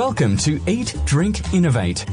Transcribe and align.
Welcome 0.00 0.38
to 0.38 0.58
Eat, 0.66 0.96
Drink, 1.04 1.52
Innovate, 1.52 2.06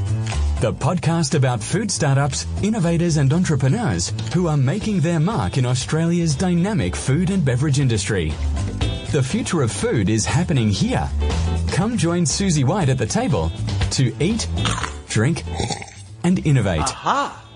the 0.60 0.74
podcast 0.74 1.34
about 1.34 1.62
food 1.62 1.90
startups, 1.90 2.46
innovators, 2.62 3.16
and 3.16 3.32
entrepreneurs 3.32 4.12
who 4.34 4.46
are 4.46 4.58
making 4.58 5.00
their 5.00 5.18
mark 5.18 5.56
in 5.56 5.64
Australia's 5.64 6.34
dynamic 6.34 6.94
food 6.94 7.30
and 7.30 7.42
beverage 7.42 7.80
industry. 7.80 8.34
The 9.10 9.22
future 9.22 9.62
of 9.62 9.72
food 9.72 10.10
is 10.10 10.26
happening 10.26 10.68
here. 10.68 11.08
Come 11.68 11.96
join 11.96 12.26
Susie 12.26 12.62
White 12.62 12.90
at 12.90 12.98
the 12.98 13.06
table 13.06 13.50
to 13.92 14.14
eat, 14.20 14.46
drink, 15.08 15.44
and 16.24 16.46
innovate. 16.46 16.82
Aha! 16.82 17.47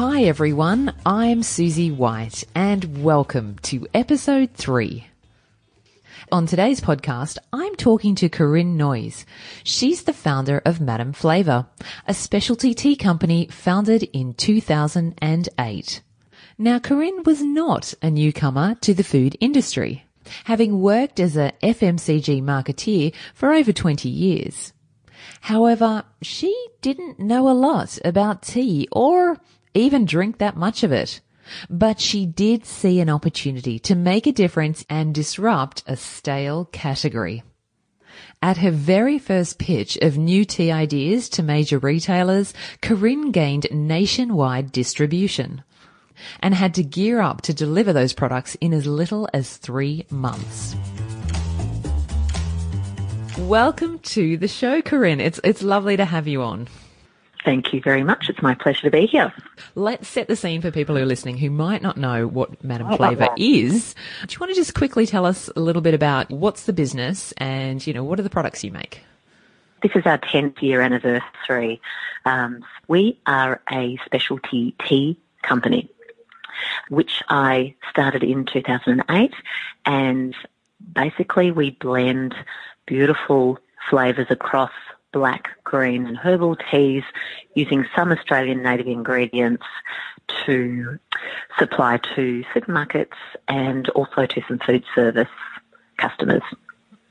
Hi 0.00 0.22
everyone, 0.22 0.94
I'm 1.04 1.42
Susie 1.42 1.90
White 1.90 2.44
and 2.54 3.04
welcome 3.04 3.56
to 3.64 3.86
episode 3.92 4.54
3. 4.54 5.06
On 6.32 6.46
today's 6.46 6.80
podcast, 6.80 7.36
I'm 7.52 7.76
talking 7.76 8.14
to 8.14 8.30
Corinne 8.30 8.78
Noyes. 8.78 9.26
She's 9.62 10.04
the 10.04 10.14
founder 10.14 10.62
of 10.64 10.80
Madame 10.80 11.12
Flavour, 11.12 11.66
a 12.08 12.14
specialty 12.14 12.72
tea 12.72 12.96
company 12.96 13.48
founded 13.50 14.04
in 14.14 14.32
2008. 14.32 16.00
Now, 16.56 16.78
Corinne 16.78 17.22
was 17.24 17.42
not 17.42 17.92
a 18.00 18.10
newcomer 18.10 18.76
to 18.76 18.94
the 18.94 19.04
food 19.04 19.36
industry, 19.38 20.06
having 20.44 20.80
worked 20.80 21.20
as 21.20 21.36
a 21.36 21.52
FMCG 21.62 22.42
marketeer 22.42 23.12
for 23.34 23.52
over 23.52 23.70
20 23.70 24.08
years. 24.08 24.72
However, 25.42 26.04
she 26.22 26.56
didn't 26.80 27.18
know 27.20 27.50
a 27.50 27.52
lot 27.52 27.98
about 28.02 28.40
tea 28.40 28.88
or 28.90 29.36
even 29.74 30.04
drink 30.04 30.38
that 30.38 30.56
much 30.56 30.82
of 30.82 30.92
it. 30.92 31.20
But 31.68 32.00
she 32.00 32.26
did 32.26 32.64
see 32.64 33.00
an 33.00 33.10
opportunity 33.10 33.78
to 33.80 33.94
make 33.94 34.26
a 34.26 34.32
difference 34.32 34.84
and 34.88 35.14
disrupt 35.14 35.82
a 35.86 35.96
stale 35.96 36.66
category. 36.66 37.42
At 38.42 38.58
her 38.58 38.70
very 38.70 39.18
first 39.18 39.58
pitch 39.58 39.96
of 39.98 40.16
new 40.16 40.44
tea 40.44 40.70
ideas 40.70 41.28
to 41.30 41.42
major 41.42 41.78
retailers, 41.78 42.54
Corinne 42.80 43.32
gained 43.32 43.66
nationwide 43.70 44.72
distribution 44.72 45.62
and 46.40 46.54
had 46.54 46.74
to 46.74 46.82
gear 46.82 47.20
up 47.20 47.42
to 47.42 47.54
deliver 47.54 47.92
those 47.92 48.12
products 48.12 48.54
in 48.56 48.72
as 48.72 48.86
little 48.86 49.28
as 49.32 49.56
three 49.56 50.06
months. 50.10 50.76
Welcome 53.38 53.98
to 54.00 54.36
the 54.36 54.48
show, 54.48 54.82
Corinne. 54.82 55.20
It's, 55.20 55.40
it's 55.42 55.62
lovely 55.62 55.96
to 55.96 56.04
have 56.04 56.28
you 56.28 56.42
on. 56.42 56.68
Thank 57.44 57.72
you 57.72 57.80
very 57.80 58.02
much. 58.02 58.28
It's 58.28 58.42
my 58.42 58.54
pleasure 58.54 58.82
to 58.82 58.90
be 58.90 59.06
here. 59.06 59.32
Let's 59.74 60.08
set 60.08 60.28
the 60.28 60.36
scene 60.36 60.60
for 60.60 60.70
people 60.70 60.96
who 60.96 61.02
are 61.02 61.06
listening 61.06 61.38
who 61.38 61.50
might 61.50 61.80
not 61.80 61.96
know 61.96 62.26
what 62.26 62.62
Madame 62.62 62.94
Flavour 62.96 63.28
is. 63.38 63.94
Do 64.26 64.34
you 64.34 64.38
want 64.38 64.50
to 64.50 64.54
just 64.54 64.74
quickly 64.74 65.06
tell 65.06 65.24
us 65.24 65.48
a 65.56 65.60
little 65.60 65.80
bit 65.80 65.94
about 65.94 66.30
what's 66.30 66.64
the 66.64 66.72
business 66.72 67.32
and, 67.38 67.84
you 67.86 67.94
know, 67.94 68.04
what 68.04 68.18
are 68.18 68.22
the 68.22 68.30
products 68.30 68.62
you 68.62 68.70
make? 68.70 69.02
This 69.82 69.92
is 69.94 70.04
our 70.04 70.18
10th 70.18 70.60
year 70.60 70.82
anniversary. 70.82 71.80
Um, 72.26 72.62
we 72.88 73.18
are 73.26 73.62
a 73.72 73.98
specialty 74.04 74.74
tea 74.86 75.16
company, 75.42 75.88
which 76.90 77.22
I 77.30 77.74
started 77.88 78.22
in 78.22 78.44
2008 78.44 79.32
and 79.86 80.36
basically 80.94 81.50
we 81.50 81.70
blend 81.70 82.34
beautiful 82.84 83.58
flavours 83.88 84.26
across 84.28 84.72
black, 85.12 85.48
green 85.64 86.06
and 86.06 86.16
herbal 86.16 86.56
teas 86.70 87.04
using 87.54 87.86
some 87.94 88.12
Australian 88.12 88.62
native 88.62 88.86
ingredients 88.86 89.64
to 90.46 90.98
supply 91.58 91.98
to 92.14 92.44
supermarkets 92.54 93.16
and 93.48 93.88
also 93.90 94.26
to 94.26 94.42
some 94.46 94.58
food 94.58 94.84
service 94.94 95.28
customers. 95.96 96.42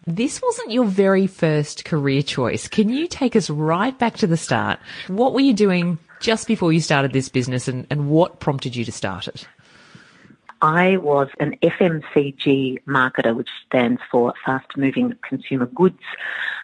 This 0.07 0.41
wasn't 0.41 0.71
your 0.71 0.85
very 0.85 1.27
first 1.27 1.85
career 1.85 2.23
choice. 2.23 2.67
Can 2.67 2.89
you 2.89 3.07
take 3.07 3.35
us 3.35 3.49
right 3.49 3.97
back 3.97 4.17
to 4.17 4.27
the 4.27 4.37
start? 4.37 4.79
What 5.07 5.33
were 5.33 5.41
you 5.41 5.53
doing 5.53 5.99
just 6.19 6.47
before 6.47 6.73
you 6.73 6.79
started 6.79 7.13
this 7.13 7.29
business 7.29 7.67
and, 7.67 7.85
and 7.89 8.09
what 8.09 8.39
prompted 8.39 8.75
you 8.75 8.85
to 8.85 8.91
start 8.91 9.27
it? 9.27 9.47
I 10.61 10.97
was 10.97 11.29
an 11.39 11.55
FMCG 11.61 12.83
marketer, 12.85 13.35
which 13.35 13.49
stands 13.65 14.01
for 14.11 14.33
fast 14.45 14.75
moving 14.75 15.13
consumer 15.21 15.67
goods. 15.67 16.01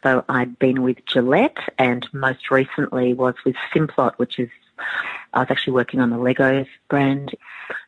So 0.03 0.25
I'd 0.27 0.59
been 0.59 0.81
with 0.81 1.05
Gillette 1.05 1.57
and 1.77 2.07
most 2.13 2.51
recently 2.51 3.13
was 3.13 3.35
with 3.45 3.55
Simplot, 3.73 4.15
which 4.17 4.37
is, 4.39 4.49
I 5.33 5.39
was 5.39 5.47
actually 5.49 5.73
working 5.73 6.01
on 6.01 6.09
the 6.09 6.17
Leggo's 6.17 6.67
brand. 6.89 7.35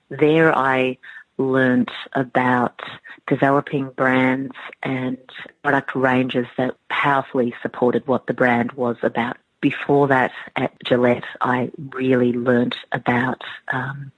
There 0.10 0.58
I 0.58 0.98
learnt 1.38 1.92
about 2.14 2.80
developing 3.28 3.90
brands 3.90 4.56
and 4.82 5.18
product 5.62 5.96
ranges 5.96 6.48
that 6.58 6.76
powerfully 6.90 7.54
supported 7.62 8.08
what 8.08 8.28
the 8.28 8.34
brand 8.34 8.72
was 8.72 8.98
about. 9.04 9.38
Before 9.60 10.08
that 10.08 10.32
at 10.56 10.72
Gillette, 10.84 11.26
I 11.42 11.72
really 11.94 12.32
learnt 12.32 12.76
about 12.92 13.42
um, 13.74 14.12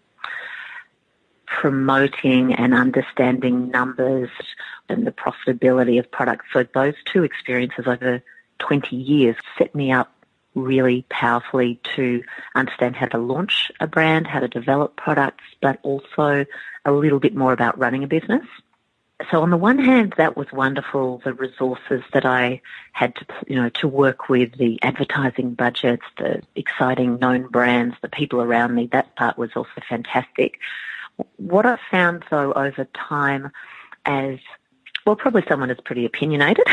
promoting 1.49 2.53
and 2.53 2.73
understanding 2.73 3.69
numbers 3.69 4.29
and 4.87 5.05
the 5.05 5.11
profitability 5.11 5.99
of 5.99 6.09
products. 6.11 6.45
So 6.53 6.65
those 6.73 6.93
two 7.05 7.23
experiences 7.23 7.85
over 7.87 8.21
20 8.59 8.95
years 8.95 9.35
set 9.57 9.73
me 9.73 9.91
up 9.91 10.11
really 10.55 11.05
powerfully 11.09 11.79
to 11.95 12.23
understand 12.55 12.95
how 12.95 13.07
to 13.07 13.17
launch 13.17 13.71
a 13.79 13.87
brand, 13.87 14.27
how 14.27 14.39
to 14.39 14.47
develop 14.47 14.95
products, 14.95 15.43
but 15.61 15.79
also 15.83 16.45
a 16.85 16.91
little 16.91 17.19
bit 17.19 17.35
more 17.35 17.53
about 17.53 17.77
running 17.77 18.03
a 18.03 18.07
business. 18.07 18.45
So 19.31 19.41
on 19.41 19.49
the 19.49 19.57
one 19.57 19.79
hand, 19.79 20.13
that 20.17 20.37
was 20.37 20.47
wonderful, 20.53 21.21
the 21.25 21.33
resources 21.33 22.03
that 22.13 22.25
I 22.25 22.61
had 22.93 23.15
to, 23.15 23.25
you 23.47 23.55
know, 23.57 23.69
to 23.69 23.87
work 23.87 24.29
with, 24.29 24.57
the 24.57 24.79
advertising 24.81 25.55
budgets, 25.55 26.05
the 26.17 26.41
exciting 26.55 27.19
known 27.19 27.47
brands, 27.47 27.95
the 28.01 28.07
people 28.07 28.41
around 28.41 28.73
me, 28.75 28.87
that 28.93 29.15
part 29.17 29.37
was 29.37 29.49
also 29.55 29.81
fantastic. 29.89 30.59
What 31.37 31.65
I've 31.65 31.79
found 31.91 32.23
though 32.29 32.53
over 32.53 32.85
time 32.93 33.51
as 34.05 34.39
well, 35.05 35.15
probably 35.15 35.43
someone 35.47 35.69
who's 35.69 35.79
pretty 35.83 36.05
opinionated, 36.05 36.65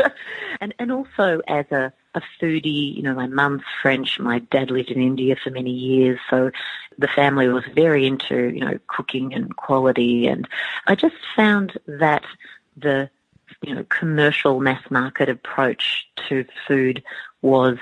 and 0.60 0.74
and 0.78 0.92
also 0.92 1.40
as 1.48 1.66
a, 1.72 1.92
a 2.14 2.22
foodie. 2.40 2.94
You 2.96 3.02
know, 3.02 3.14
my 3.14 3.26
mum's 3.26 3.62
French. 3.80 4.20
My 4.20 4.38
dad 4.38 4.70
lived 4.70 4.90
in 4.90 5.00
India 5.00 5.36
for 5.42 5.50
many 5.50 5.70
years, 5.70 6.20
so 6.30 6.50
the 6.98 7.08
family 7.08 7.48
was 7.48 7.64
very 7.74 8.06
into 8.06 8.50
you 8.54 8.60
know 8.60 8.78
cooking 8.86 9.34
and 9.34 9.56
quality. 9.56 10.26
And 10.26 10.48
I 10.86 10.94
just 10.94 11.16
found 11.34 11.78
that 11.86 12.24
the 12.76 13.10
you 13.62 13.74
know 13.74 13.84
commercial 13.84 14.60
mass 14.60 14.82
market 14.90 15.28
approach 15.28 16.06
to 16.28 16.44
food 16.66 17.02
was 17.42 17.78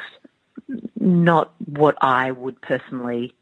not 0.98 1.53
what 1.66 1.97
I 2.00 2.31
would 2.31 2.60
personally 2.62 3.34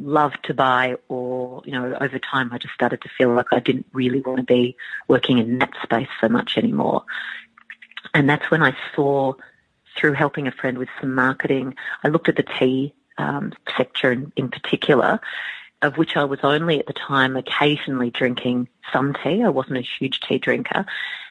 love 0.00 0.32
to 0.42 0.54
buy 0.54 0.96
or, 1.08 1.62
you 1.64 1.72
know, 1.72 1.96
over 2.00 2.18
time 2.18 2.52
I 2.52 2.58
just 2.58 2.74
started 2.74 3.00
to 3.02 3.08
feel 3.08 3.32
like 3.32 3.46
I 3.52 3.60
didn't 3.60 3.86
really 3.92 4.20
want 4.20 4.38
to 4.38 4.44
be 4.44 4.76
working 5.08 5.38
in 5.38 5.58
that 5.58 5.72
space 5.82 6.08
so 6.20 6.28
much 6.28 6.58
anymore. 6.58 7.04
And 8.14 8.28
that's 8.28 8.50
when 8.50 8.62
I 8.62 8.76
saw, 8.94 9.34
through 9.96 10.14
helping 10.14 10.46
a 10.46 10.52
friend 10.52 10.78
with 10.78 10.88
some 11.00 11.14
marketing, 11.14 11.74
I 12.02 12.08
looked 12.08 12.28
at 12.28 12.36
the 12.36 12.42
tea 12.42 12.94
um, 13.18 13.52
sector 13.76 14.10
in, 14.10 14.32
in 14.36 14.48
particular, 14.48 15.20
of 15.82 15.96
which 15.96 16.16
I 16.16 16.24
was 16.24 16.40
only 16.42 16.78
at 16.78 16.86
the 16.86 16.92
time 16.92 17.36
occasionally 17.36 18.10
drinking 18.10 18.68
some 18.92 19.14
tea. 19.22 19.42
I 19.42 19.48
wasn't 19.48 19.78
a 19.78 19.82
huge 19.82 20.20
tea 20.20 20.38
drinker. 20.38 20.84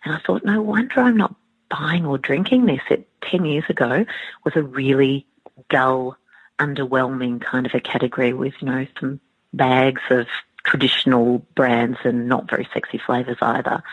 And 0.06 0.16
I 0.16 0.20
thought, 0.20 0.46
no 0.46 0.62
wonder 0.62 1.02
I'm 1.02 1.18
not 1.18 1.36
buying 1.70 2.06
or 2.06 2.18
drinking 2.18 2.66
this. 2.66 2.82
It 2.90 3.08
10 3.24 3.46
years 3.46 3.66
ago 3.70 4.06
was 4.44 4.56
a 4.56 4.64
really 4.64 5.26
dull 5.70 6.18
underwhelming 6.62 7.42
kind 7.42 7.66
of 7.66 7.74
a 7.74 7.80
category 7.80 8.34
with, 8.34 8.54
you 8.62 8.68
know, 8.68 8.86
some 9.00 9.20
bags 9.52 10.02
of 10.12 10.28
traditional 10.64 11.40
brands 11.56 11.98
and 12.04 12.28
not 12.28 12.50
very 12.50 12.68
sexy 12.74 13.00
flavours 13.04 13.38
either. 13.42 13.84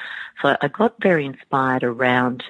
So 0.42 0.56
I 0.60 0.68
got 0.68 1.02
very 1.02 1.24
inspired 1.24 1.82
around 1.82 2.44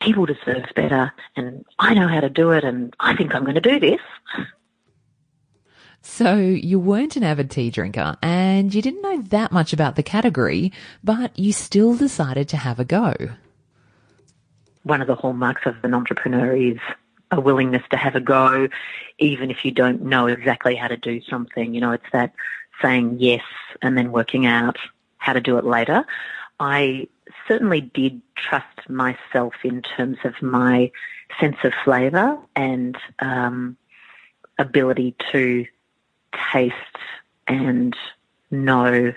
people 0.00 0.26
deserve 0.26 0.64
better 0.74 1.12
and 1.36 1.64
I 1.78 1.94
know 1.94 2.08
how 2.08 2.20
to 2.20 2.30
do 2.30 2.50
it 2.50 2.64
and 2.64 2.94
I 2.98 3.14
think 3.14 3.34
I'm 3.34 3.44
going 3.44 3.54
to 3.54 3.60
do 3.60 3.78
this. 3.78 4.00
So 6.00 6.36
you 6.36 6.80
weren't 6.80 7.14
an 7.14 7.22
avid 7.22 7.50
tea 7.50 7.70
drinker 7.70 8.16
and 8.22 8.74
you 8.74 8.82
didn't 8.82 9.02
know 9.02 9.22
that 9.22 9.52
much 9.52 9.72
about 9.72 9.94
the 9.94 10.02
category, 10.02 10.72
but 11.04 11.38
you 11.38 11.52
still 11.52 11.94
decided 11.94 12.48
to 12.48 12.56
have 12.56 12.80
a 12.80 12.84
go. 12.84 13.14
One 14.82 15.00
of 15.00 15.06
the 15.06 15.14
hallmarks 15.14 15.62
of 15.64 15.76
an 15.84 15.94
entrepreneur 15.94 16.56
is 16.56 16.78
a 17.32 17.40
willingness 17.40 17.82
to 17.90 17.96
have 17.96 18.14
a 18.14 18.20
go, 18.20 18.68
even 19.18 19.50
if 19.50 19.64
you 19.64 19.70
don't 19.70 20.02
know 20.02 20.26
exactly 20.26 20.76
how 20.76 20.86
to 20.86 20.96
do 20.96 21.20
something. 21.22 21.74
You 21.74 21.80
know, 21.80 21.92
it's 21.92 22.10
that 22.12 22.32
saying 22.80 23.16
yes 23.18 23.42
and 23.80 23.96
then 23.96 24.12
working 24.12 24.46
out 24.46 24.76
how 25.16 25.32
to 25.32 25.40
do 25.40 25.56
it 25.56 25.64
later. 25.64 26.04
I 26.60 27.08
certainly 27.48 27.80
did 27.80 28.20
trust 28.36 28.88
myself 28.88 29.54
in 29.64 29.82
terms 29.82 30.18
of 30.24 30.40
my 30.42 30.92
sense 31.40 31.56
of 31.64 31.72
flavour 31.84 32.38
and 32.54 32.96
um, 33.20 33.76
ability 34.58 35.16
to 35.32 35.66
taste 36.52 36.74
and 37.48 37.96
know, 38.50 39.12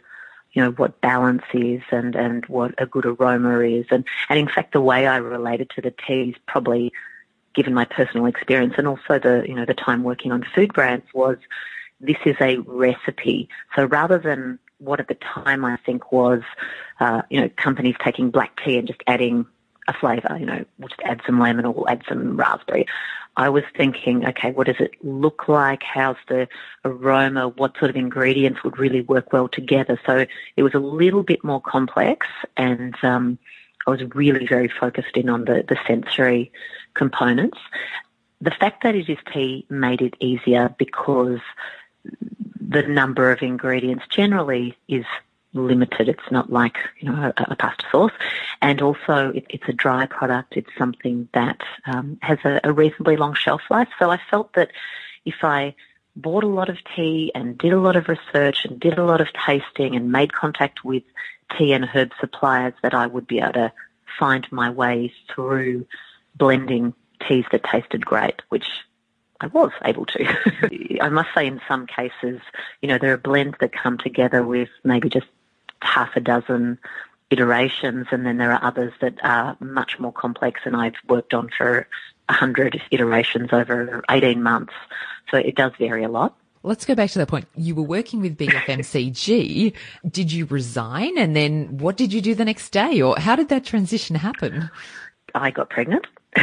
you 0.54 0.64
know, 0.64 0.72
what 0.72 1.02
balance 1.02 1.44
is 1.54 1.82
and, 1.92 2.16
and 2.16 2.46
what 2.46 2.74
a 2.78 2.86
good 2.86 3.06
aroma 3.06 3.60
is. 3.60 3.86
And, 3.92 4.06
and 4.30 4.40
in 4.40 4.48
fact, 4.48 4.72
the 4.72 4.82
way 4.82 5.06
I 5.06 5.18
related 5.18 5.70
to 5.72 5.82
the 5.82 5.92
teas 5.92 6.36
probably 6.48 6.94
given 7.56 7.74
my 7.74 7.86
personal 7.86 8.26
experience 8.26 8.76
and 8.78 8.88
also 8.88 9.20
the, 9.20 9.44
you 9.48 9.56
know, 9.56 9.66
the 9.66 9.74
time 9.74 10.04
working 10.04 10.32
on 10.32 10.46
food 10.54 10.74
brands 10.74 11.06
was 11.14 11.38
this 12.00 12.18
is 12.26 12.36
a 12.42 12.58
recipe. 12.58 13.50
So 13.76 13.86
rather 13.86 14.18
than 14.20 14.60
what 14.80 15.00
at 15.00 15.08
the 15.08 15.16
time 15.16 15.64
I 15.64 15.78
think 15.86 16.12
was, 16.12 16.42
uh, 17.00 17.22
you 17.30 17.40
know, 17.40 17.50
companies 17.56 17.96
taking 18.04 18.30
black 18.30 18.60
tea 18.64 18.78
and 18.78 18.88
just 18.88 19.02
adding 19.08 19.46
a 19.88 19.94
flavour, 19.94 20.36
you 20.40 20.46
know, 20.46 20.66
we'll 20.78 20.90
just 20.90 21.02
add 21.04 21.22
some 21.26 21.40
lemon 21.40 21.66
or 21.66 21.74
we'll 21.74 21.90
add 21.90 22.04
some 22.08 22.38
raspberry. 22.38 22.86
I 23.38 23.50
was 23.50 23.64
thinking, 23.76 24.26
okay, 24.28 24.52
what 24.52 24.68
does 24.68 24.80
it 24.80 24.92
look 25.04 25.48
like? 25.48 25.84
How's 25.84 26.16
the 26.28 26.48
aroma? 26.86 27.50
What 27.50 27.78
sort 27.78 27.90
of 27.90 27.98
ingredients 27.98 28.64
would 28.64 28.80
really 28.80 29.02
work 29.02 29.34
well 29.34 29.50
together? 29.50 30.00
So 30.06 30.26
it 30.56 30.64
was 30.64 30.74
a 30.74 30.80
little 30.80 31.24
bit 31.24 31.44
more 31.44 31.62
complex 31.62 32.28
and 32.56 32.96
um, 33.04 33.38
I 33.88 33.92
was 33.92 34.02
really 34.14 34.48
very 34.48 34.68
focused 34.68 35.16
in 35.16 35.30
on 35.30 35.46
the, 35.46 35.64
the 35.68 35.78
sensory 35.88 36.52
components. 36.94 37.58
The 38.42 38.52
fact 38.52 38.84
that 38.84 38.96
it 38.96 39.10
is 39.10 39.18
tea 39.32 39.66
made 39.70 40.02
it 40.02 40.16
easier 40.20 40.74
because 40.78 41.40
the 42.60 42.84
number 42.84 43.32
of 43.32 43.42
ingredients 43.42 44.06
generally 44.10 44.78
is 44.88 45.06
limited. 45.54 46.10
It's 46.10 46.32
not 46.32 46.52
like 46.52 46.78
you 47.00 47.10
know 47.10 47.34
a, 47.38 47.44
a 47.52 47.56
pasta 47.56 47.86
sauce, 47.92 48.12
and 48.62 48.82
also 48.82 49.30
it, 49.30 49.46
it's 49.50 49.68
a 49.68 49.74
dry 49.74 50.06
product. 50.06 50.58
It's 50.58 50.70
something 50.78 51.30
that 51.34 51.62
um, 51.86 52.18
has 52.22 52.40
a, 52.44 52.60
a 52.64 52.74
reasonably 52.74 53.18
long 53.18 53.34
shelf 53.34 53.62
life. 53.70 53.88
So 53.98 54.12
I 54.12 54.20
felt 54.30 54.54
that 54.54 54.72
if 55.26 55.44
I 55.44 55.76
bought 56.16 56.44
a 56.44 56.48
lot 56.48 56.70
of 56.70 56.78
tea 56.96 57.32
and 57.36 57.58
did 57.58 57.74
a 57.74 57.80
lot 57.80 57.96
of 57.96 58.08
research 58.08 58.66
and 58.66 58.80
did 58.80 58.98
a 58.98 59.04
lot 59.04 59.22
of 59.22 59.28
tasting 59.34 59.96
and 59.96 60.12
made 60.12 60.34
contact 60.34 60.84
with 60.84 61.04
tea 61.58 61.74
and 61.74 61.86
herb 61.86 62.12
suppliers 62.20 62.74
that 62.82 62.94
I 62.94 63.08
would 63.08 63.28
be 63.28 63.40
able 63.40 63.54
to 63.54 63.74
find 64.18 64.48
my 64.52 64.70
way 64.70 65.14
through 65.34 65.86
blending 66.36 66.94
teas 67.28 67.46
that 67.52 67.64
tasted 67.64 68.06
great, 68.06 68.42
which 68.50 68.68
I 69.42 69.48
was 69.48 69.72
able 69.84 70.06
to. 70.08 71.00
I 71.02 71.10
must 71.10 71.30
say 71.36 71.48
in 71.48 71.62
some 71.68 71.86
cases, 71.86 72.42
you 72.82 72.88
know, 72.88 72.98
there 72.98 73.14
are 73.14 73.18
blends 73.18 73.58
that 73.60 73.74
come 73.74 73.98
together 73.98 74.44
with 74.44 74.70
maybe 74.84 75.10
just 75.10 75.28
half 75.82 76.16
a 76.16 76.22
dozen 76.22 76.80
iterations 77.30 78.08
and 78.12 78.26
then 78.26 78.38
there 78.38 78.52
are 78.52 78.64
others 78.64 78.94
that 79.02 79.16
are 79.24 79.58
much 79.60 80.00
more 80.00 80.14
complex 80.14 80.62
and 80.64 80.76
I've 80.76 80.96
worked 81.08 81.34
on 81.34 81.50
for 81.58 81.88
100 82.30 82.82
iterations 82.92 83.50
over 83.52 84.04
18 84.10 84.42
months. 84.42 84.74
So 85.32 85.38
it 85.38 85.56
does 85.56 85.72
vary 85.80 86.04
a 86.04 86.10
lot. 86.10 86.36
Let's 86.64 86.86
go 86.86 86.96
back 86.96 87.12
to 87.12 87.20
that 87.20 87.28
point. 87.28 87.48
You 87.56 87.76
were 87.76 87.84
working 87.84 88.22
with 88.22 88.38
BFMCG. 88.38 89.74
did 90.10 90.32
you 90.32 90.46
resign? 90.46 91.16
And 91.18 91.36
then 91.36 91.78
what 91.78 91.96
did 91.96 92.12
you 92.12 92.22
do 92.22 92.34
the 92.34 92.46
next 92.46 92.72
day? 92.72 93.02
Or 93.02 93.16
how 93.20 93.36
did 93.36 93.50
that 93.50 93.66
transition 93.66 94.16
happen? 94.16 94.72
I 95.36 95.52
got 95.52 95.70
pregnant. 95.70 96.08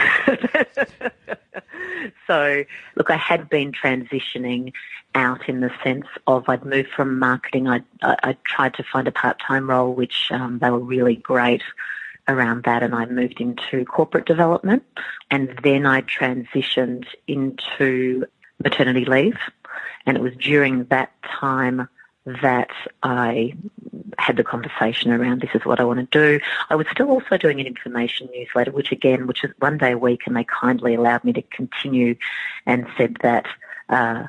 so, 2.27 2.65
look, 2.95 3.11
I 3.11 3.17
had 3.17 3.49
been 3.49 3.73
transitioning 3.73 4.73
out 5.15 5.49
in 5.49 5.61
the 5.61 5.71
sense 5.83 6.07
of 6.27 6.49
I'd 6.49 6.65
moved 6.65 6.91
from 6.95 7.19
marketing. 7.19 7.69
I, 7.69 7.81
I, 8.03 8.37
tried 8.45 8.75
to 8.75 8.85
find 8.85 9.09
a 9.09 9.13
part-time 9.13 9.69
role, 9.69 9.93
which 9.93 10.29
um, 10.31 10.59
they 10.61 10.71
were 10.71 10.79
really 10.79 11.17
great 11.17 11.63
around 12.29 12.65
that, 12.65 12.83
and 12.83 12.95
I 12.95 13.07
moved 13.07 13.41
into 13.41 13.85
corporate 13.85 14.27
development. 14.27 14.85
And 15.31 15.59
then 15.63 15.87
I 15.87 16.03
transitioned 16.03 17.07
into 17.27 18.25
maternity 18.63 19.05
leave. 19.05 19.39
And 20.07 20.17
it 20.17 20.23
was 20.23 20.35
during 20.37 20.85
that 20.87 21.13
time 21.23 21.89
that 22.25 22.71
I 23.03 23.55
had 24.19 24.37
the 24.37 24.45
conversation 24.45 25.11
around 25.11 25.41
this 25.41 25.51
is 25.55 25.65
what 25.65 25.81
I 25.81 25.85
want 25.85 25.99
to 25.99 26.19
do. 26.39 26.45
I 26.71 26.77
was 26.77 26.87
still 26.91 27.11
also 27.11 27.37
doing 27.37 27.61
an 27.61 27.67
information 27.67 28.29
newsletter, 28.33 28.71
which 28.71 28.93
again, 28.93 29.27
which 29.27 29.43
is 29.45 29.51
one 29.59 29.79
day 29.79 29.93
a 29.93 29.99
week, 29.99 30.23
and 30.27 30.37
they 30.37 30.45
kindly 30.45 30.95
allowed 30.95 31.25
me 31.25 31.33
to 31.33 31.43
continue 31.43 32.17
and 32.65 32.87
said 32.97 33.17
that, 33.23 33.47
uh, 33.89 34.25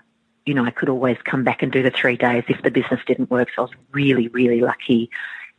you 0.46 0.54
know, 0.54 0.66
I 0.66 0.72
could 0.72 0.90
always 0.90 1.18
come 1.24 1.44
back 1.44 1.62
and 1.62 1.72
do 1.72 1.84
the 1.84 1.92
three 1.92 2.18
days 2.18 2.44
if 2.48 2.62
the 2.64 2.72
business 2.72 3.02
didn't 3.06 3.30
work. 3.30 3.50
So 3.56 3.64
I 3.64 3.66
was 3.66 3.76
really, 3.92 4.28
really 4.30 4.62
lucky 4.62 5.10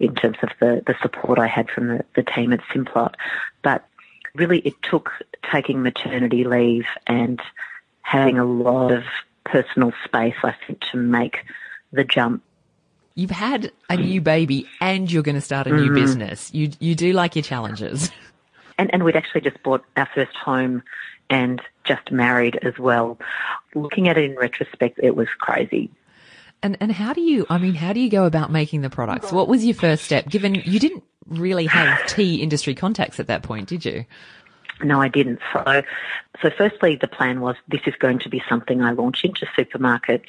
in 0.00 0.14
terms 0.14 0.38
of 0.42 0.50
the, 0.60 0.82
the 0.86 0.96
support 1.00 1.38
I 1.38 1.46
had 1.46 1.70
from 1.70 1.86
the, 1.86 2.04
the 2.16 2.24
team 2.24 2.52
at 2.52 2.60
Simplot. 2.72 3.14
But 3.62 3.86
really 4.34 4.58
it 4.60 4.74
took 4.82 5.12
taking 5.50 5.82
maternity 5.82 6.44
leave 6.44 6.86
and 7.06 7.40
having 8.04 8.38
a 8.38 8.44
lot 8.44 8.92
of 8.92 9.02
personal 9.44 9.92
space, 10.04 10.36
I 10.44 10.54
think, 10.66 10.80
to 10.92 10.96
make 10.96 11.38
the 11.92 12.04
jump. 12.04 12.42
You've 13.16 13.30
had 13.30 13.72
a 13.88 13.96
new 13.96 14.20
baby 14.20 14.68
and 14.80 15.10
you're 15.10 15.22
going 15.22 15.36
to 15.36 15.40
start 15.40 15.66
a 15.66 15.70
new 15.70 15.86
mm-hmm. 15.86 15.94
business. 15.94 16.52
You 16.52 16.70
you 16.80 16.94
do 16.94 17.12
like 17.12 17.34
your 17.34 17.42
challenges. 17.42 18.10
And 18.76 18.92
and 18.92 19.04
we'd 19.04 19.14
actually 19.14 19.42
just 19.42 19.62
bought 19.62 19.84
our 19.96 20.08
first 20.16 20.34
home 20.34 20.82
and 21.30 21.62
just 21.84 22.10
married 22.10 22.58
as 22.62 22.76
well. 22.76 23.20
Looking 23.76 24.08
at 24.08 24.18
it 24.18 24.24
in 24.24 24.34
retrospect, 24.34 24.98
it 25.00 25.14
was 25.14 25.28
crazy. 25.38 25.90
And 26.60 26.76
and 26.80 26.90
how 26.90 27.12
do 27.12 27.20
you 27.20 27.46
I 27.48 27.58
mean 27.58 27.74
how 27.74 27.92
do 27.92 28.00
you 28.00 28.10
go 28.10 28.24
about 28.24 28.50
making 28.50 28.80
the 28.80 28.90
products? 28.90 29.30
What 29.30 29.46
was 29.46 29.64
your 29.64 29.76
first 29.76 30.02
step 30.02 30.28
given 30.28 30.56
you 30.56 30.80
didn't 30.80 31.04
really 31.28 31.66
have 31.66 32.04
tea 32.08 32.42
industry 32.42 32.74
contacts 32.74 33.20
at 33.20 33.28
that 33.28 33.44
point, 33.44 33.68
did 33.68 33.84
you? 33.84 34.06
No, 34.82 35.00
I 35.00 35.08
didn't. 35.08 35.40
So, 35.52 35.82
so 36.42 36.50
firstly, 36.50 36.96
the 36.96 37.08
plan 37.08 37.40
was 37.40 37.56
this 37.68 37.82
is 37.86 37.94
going 37.96 38.18
to 38.20 38.28
be 38.28 38.42
something 38.48 38.82
I 38.82 38.92
launch 38.92 39.24
into 39.24 39.46
supermarkets 39.46 40.26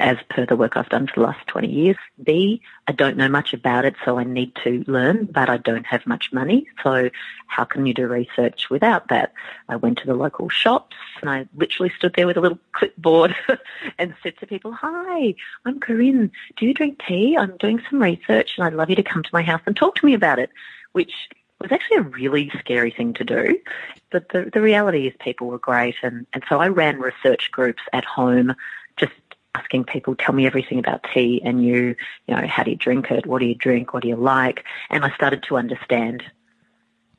as 0.00 0.16
per 0.30 0.46
the 0.46 0.56
work 0.56 0.76
I've 0.76 0.88
done 0.88 1.08
for 1.08 1.20
the 1.20 1.26
last 1.26 1.44
20 1.48 1.68
years. 1.68 1.96
B, 2.22 2.62
I 2.86 2.92
don't 2.92 3.16
know 3.16 3.28
much 3.28 3.52
about 3.52 3.84
it, 3.84 3.96
so 4.04 4.16
I 4.18 4.24
need 4.24 4.54
to 4.62 4.84
learn, 4.86 5.24
but 5.24 5.48
I 5.50 5.56
don't 5.56 5.86
have 5.86 6.06
much 6.06 6.32
money. 6.32 6.66
So 6.84 7.10
how 7.48 7.64
can 7.64 7.84
you 7.84 7.92
do 7.92 8.06
research 8.06 8.70
without 8.70 9.08
that? 9.08 9.32
I 9.68 9.76
went 9.76 9.98
to 9.98 10.06
the 10.06 10.14
local 10.14 10.48
shops 10.48 10.96
and 11.20 11.28
I 11.28 11.48
literally 11.56 11.92
stood 11.96 12.14
there 12.14 12.28
with 12.28 12.36
a 12.36 12.40
little 12.40 12.60
clipboard 12.72 13.34
and 13.98 14.14
said 14.22 14.38
to 14.38 14.46
people, 14.46 14.72
hi, 14.72 15.34
I'm 15.64 15.80
Corinne. 15.80 16.30
Do 16.56 16.66
you 16.66 16.74
drink 16.74 17.02
tea? 17.06 17.36
I'm 17.36 17.56
doing 17.56 17.82
some 17.90 18.00
research 18.00 18.52
and 18.56 18.64
I'd 18.64 18.74
love 18.74 18.90
you 18.90 18.96
to 18.96 19.02
come 19.02 19.24
to 19.24 19.30
my 19.32 19.42
house 19.42 19.62
and 19.66 19.76
talk 19.76 19.96
to 19.96 20.06
me 20.06 20.14
about 20.14 20.38
it, 20.38 20.50
which 20.92 21.12
was 21.60 21.72
actually 21.72 21.98
a 21.98 22.02
really 22.02 22.50
scary 22.58 22.90
thing 22.90 23.14
to 23.14 23.24
do. 23.24 23.58
But 24.10 24.28
the, 24.30 24.50
the 24.52 24.60
reality 24.60 25.06
is 25.06 25.14
people 25.20 25.48
were 25.48 25.58
great. 25.58 25.96
And, 26.02 26.26
and 26.32 26.44
so 26.48 26.60
I 26.60 26.68
ran 26.68 27.00
research 27.00 27.50
groups 27.50 27.82
at 27.92 28.04
home, 28.04 28.54
just 28.96 29.12
asking 29.54 29.84
people, 29.84 30.14
tell 30.14 30.34
me 30.34 30.46
everything 30.46 30.78
about 30.78 31.04
tea 31.12 31.42
and 31.44 31.64
you, 31.64 31.96
you 32.26 32.34
know, 32.34 32.46
how 32.46 32.62
do 32.62 32.70
you 32.70 32.76
drink 32.76 33.10
it? 33.10 33.26
What 33.26 33.40
do 33.40 33.46
you 33.46 33.54
drink? 33.54 33.92
What 33.92 34.02
do 34.02 34.08
you 34.08 34.16
like? 34.16 34.64
And 34.90 35.04
I 35.04 35.12
started 35.14 35.42
to 35.44 35.56
understand 35.56 36.22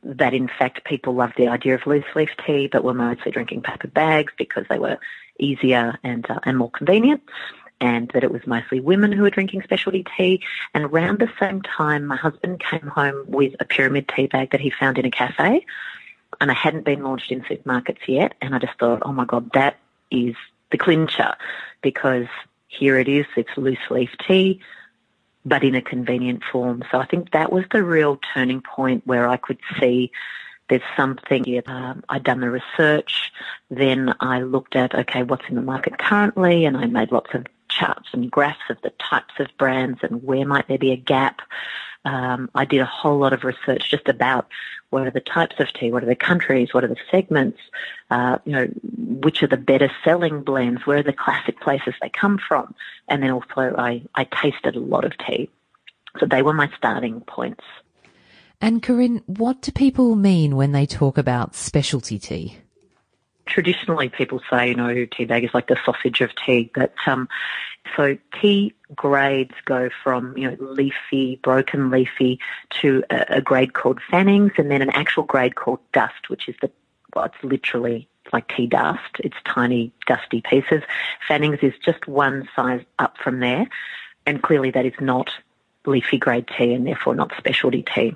that 0.01 0.34
in 0.34 0.48
fact 0.48 0.86
people 0.86 1.13
loved 1.13 1.34
the 1.36 1.50
idea 1.50 1.75
of 1.75 1.86
loose 1.86 2.05
leaf 2.15 2.29
tea, 2.46 2.67
but 2.67 2.86
were 2.86 2.93
mostly 2.93 3.31
drinking 3.31 3.62
paper 3.62 3.89
bags 3.89 4.31
because 4.38 4.65
they 4.69 4.79
were 4.79 4.98
easier 5.39 5.98
and, 6.03 6.29
uh, 6.29 6.39
and 6.43 6.58
more 6.58 6.72
convenient 6.72 7.22
and 7.81 8.09
that 8.13 8.24
it 8.24 8.31
was 8.31 8.45
mostly 8.45 8.79
women 8.79 9.12
who 9.12 9.24
were 9.24 9.29
drinking 9.29 9.62
specialty 9.63 10.05
tea. 10.17 10.41
And 10.74 10.86
around 10.86 11.19
the 11.19 11.31
same 11.39 11.62
time, 11.62 12.05
my 12.05 12.15
husband 12.15 12.59
came 12.59 12.88
home 12.88 13.25
with 13.27 13.55
a 13.59 13.65
pyramid 13.65 14.12
tea 14.13 14.27
bag 14.27 14.51
that 14.51 14.62
he 14.62 14.69
found 14.69 14.98
in 14.98 15.05
a 15.05 15.12
cafe, 15.12 15.65
and 16.41 16.51
I 16.51 16.53
hadn't 16.53 16.86
been 16.86 17.03
launched 17.03 17.31
in 17.31 17.41
supermarkets 17.41 18.07
yet. 18.07 18.33
And 18.41 18.53
I 18.53 18.59
just 18.59 18.77
thought, 18.79 19.01
oh 19.03 19.13
my 19.13 19.25
God, 19.25 19.51
that 19.53 19.77
is 20.12 20.36
the 20.71 20.77
clincher 20.77 21.36
because 21.81 22.27
here 22.67 23.00
it 23.00 23.07
is, 23.07 23.25
it's 23.36 23.50
loose 23.57 23.77
leaf 23.89 24.12
tea, 24.27 24.62
but 25.45 25.63
in 25.63 25.75
a 25.75 25.81
convenient 25.81 26.43
form. 26.51 26.83
So 26.91 27.00
I 27.00 27.05
think 27.05 27.31
that 27.31 27.51
was 27.51 27.65
the 27.71 27.83
real 27.83 28.19
turning 28.33 28.62
point 28.62 29.05
where 29.07 29.27
I 29.27 29.38
could 29.38 29.59
see 29.79 30.12
there's 30.69 30.81
something 30.95 31.43
here. 31.43 31.63
Um, 31.65 32.03
I'd 32.09 32.24
done 32.24 32.41
the 32.41 32.50
research, 32.50 33.31
then 33.71 34.13
I 34.19 34.41
looked 34.41 34.75
at, 34.75 34.93
okay, 34.93 35.24
what's 35.24 35.50
in 35.50 35.55
the 35.55 35.62
market 35.62 35.98
currently, 35.98 36.65
and 36.65 36.77
I 36.77 36.86
made 36.86 37.12
lots 37.12 37.33
of 37.33 37.45
charts 37.79 38.09
and 38.13 38.31
graphs 38.31 38.69
of 38.69 38.77
the 38.81 38.91
types 39.09 39.33
of 39.39 39.48
brands 39.57 40.00
and 40.01 40.24
where 40.24 40.45
might 40.45 40.67
there 40.67 40.77
be 40.77 40.91
a 40.91 40.98
gap. 40.98 41.41
Um, 42.05 42.50
I 42.55 42.65
did 42.65 42.81
a 42.81 42.86
whole 42.86 43.17
lot 43.17 43.33
of 43.33 43.43
research 43.43 43.89
just 43.89 44.07
about 44.07 44.48
what 44.89 45.05
are 45.05 45.12
the 45.12 45.19
types 45.19 45.55
of 45.59 45.71
tea, 45.74 45.91
what 45.91 46.03
are 46.03 46.07
the 46.07 46.15
countries, 46.15 46.74
what 46.74 46.83
are 46.83 46.88
the 46.88 46.95
segments, 47.12 47.59
uh, 48.09 48.39
you 48.45 48.53
know, 48.53 48.67
which 48.95 49.43
are 49.43 49.48
the 49.48 49.57
better 49.57 49.91
selling 50.03 50.41
blends, 50.41 50.86
where 50.86 51.00
are 51.00 51.03
the 51.03 51.13
classic 51.13 51.59
places 51.59 51.93
they 52.01 52.09
come 52.09 52.38
from, 52.38 52.74
and 53.07 53.21
then 53.21 53.31
also 53.31 53.75
I, 53.77 54.01
I 54.15 54.24
tasted 54.24 54.75
a 54.75 54.79
lot 54.79 55.05
of 55.05 55.13
tea. 55.17 55.50
So 56.19 56.25
they 56.25 56.41
were 56.41 56.53
my 56.53 56.71
starting 56.77 57.21
points. 57.21 57.63
And 58.62 58.81
Corinne, 58.81 59.21
what 59.25 59.62
do 59.62 59.71
people 59.71 60.15
mean 60.15 60.55
when 60.55 60.71
they 60.71 60.86
talk 60.86 61.17
about 61.17 61.55
specialty 61.55 62.17
tea? 62.19 62.57
Traditionally 63.50 64.10
people 64.10 64.41
say, 64.50 64.70
you 64.70 64.75
know, 64.75 65.06
tea 65.06 65.25
bag 65.25 65.44
is 65.44 65.53
like 65.53 65.68
the 65.68 65.77
sausage 65.84 66.22
of 66.22 66.32
tea, 66.36 66.72
but 66.74 66.94
um, 67.06 67.27
so 67.96 68.18
tea 68.39 68.74
grades 68.96 69.53
go 69.65 69.89
from, 70.03 70.38
you 70.38 70.50
know, 70.50 70.58
leafy, 70.60 71.39
broken 71.44 71.89
leafy 71.89 72.39
to 72.82 73.03
a, 73.10 73.25
a 73.38 73.41
grade 73.41 73.74
called 73.74 74.00
fannings 74.10 74.51
and 74.58 74.72
then 74.72 74.82
an 74.82 74.89
actual 74.91 75.24
grade 75.24 75.56
called 75.56 75.79
dust, 75.91 76.29
which 76.29 76.48
is 76.48 76.56
the, 76.62 76.72
well, 77.15 77.25
it's 77.25 77.44
literally 77.44 78.08
like 78.32 78.48
tea 78.56 78.68
dust. 78.68 79.18
It's 79.20 79.38
tiny, 79.46 79.91
dusty 80.06 80.41
pieces. 80.41 80.84
Fannings 81.27 81.60
is 81.62 81.74
just 81.84 82.08
one 82.08 82.48
size 82.56 82.84
up 83.00 83.18
from 83.18 83.39
there. 83.39 83.68
And 84.25 84.41
clearly 84.41 84.72
that 84.72 84.86
is 84.86 84.94
not 85.00 85.32
leafy 85.86 86.18
grade 86.18 86.48
tea 86.48 86.74
and 86.74 86.86
therefore 86.86 87.15
not 87.15 87.32
specialty 87.38 87.84
tea. 87.84 88.15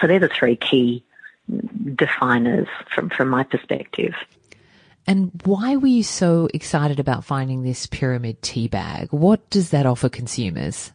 So 0.00 0.06
they're 0.06 0.18
the 0.18 0.28
three 0.28 0.56
key 0.56 1.04
definers 1.94 2.68
from, 2.92 3.10
from 3.10 3.28
my 3.28 3.44
perspective. 3.44 4.14
And 5.06 5.30
why 5.44 5.76
were 5.76 5.86
you 5.86 6.02
so 6.02 6.48
excited 6.52 6.98
about 6.98 7.24
finding 7.24 7.62
this 7.62 7.86
pyramid 7.86 8.42
tea 8.42 8.68
bag? 8.68 9.08
What 9.12 9.48
does 9.50 9.70
that 9.70 9.86
offer 9.86 10.08
consumers? 10.08 10.92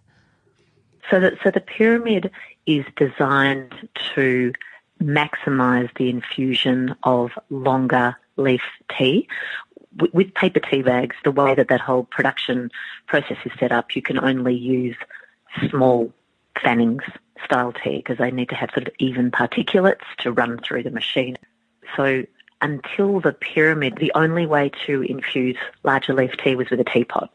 So 1.10 1.20
that 1.20 1.34
so 1.44 1.52
the 1.52 1.62
pyramid 1.62 2.32
is 2.66 2.86
designed 2.96 3.90
to 4.16 4.54
maximise 5.02 5.90
the 5.98 6.10
infusion 6.10 6.96
of 7.04 7.32
longer 7.50 8.16
leaf 8.38 8.62
tea. 8.98 9.28
With 10.14 10.34
paper 10.34 10.60
tea 10.60 10.84
bags, 10.84 11.16
the 11.24 11.32
way 11.32 11.54
that 11.56 11.68
that 11.68 11.82
whole 11.82 12.06
production 12.06 12.72
process 13.08 13.38
is 13.44 13.52
set 13.60 13.72
up, 13.72 13.96
you 13.96 14.02
can 14.02 14.20
only 14.20 14.56
use 14.56 14.96
small 15.70 16.14
fannings 16.62 17.04
style 17.44 17.74
tea 17.74 17.98
because 17.98 18.18
they 18.18 18.32
need 18.32 18.50
to 18.50 18.56
have 18.56 18.70
sort 18.74 18.88
of 18.88 18.94
even 19.00 19.32
particulates 19.32 20.06
to 20.20 20.32
run 20.32 20.60
through 20.60 20.84
the 20.84 20.92
machine. 20.92 21.38
So 21.98 22.24
until 22.62 23.20
the 23.20 23.34
pyramid, 23.34 23.98
the 23.98 24.12
only 24.16 24.46
way 24.46 24.72
to 24.86 25.02
infuse 25.02 25.58
larger 25.84 26.14
leaf 26.14 26.32
tea 26.38 26.56
was 26.56 26.70
with 26.70 26.80
a 26.80 26.84
teapot. 26.86 27.32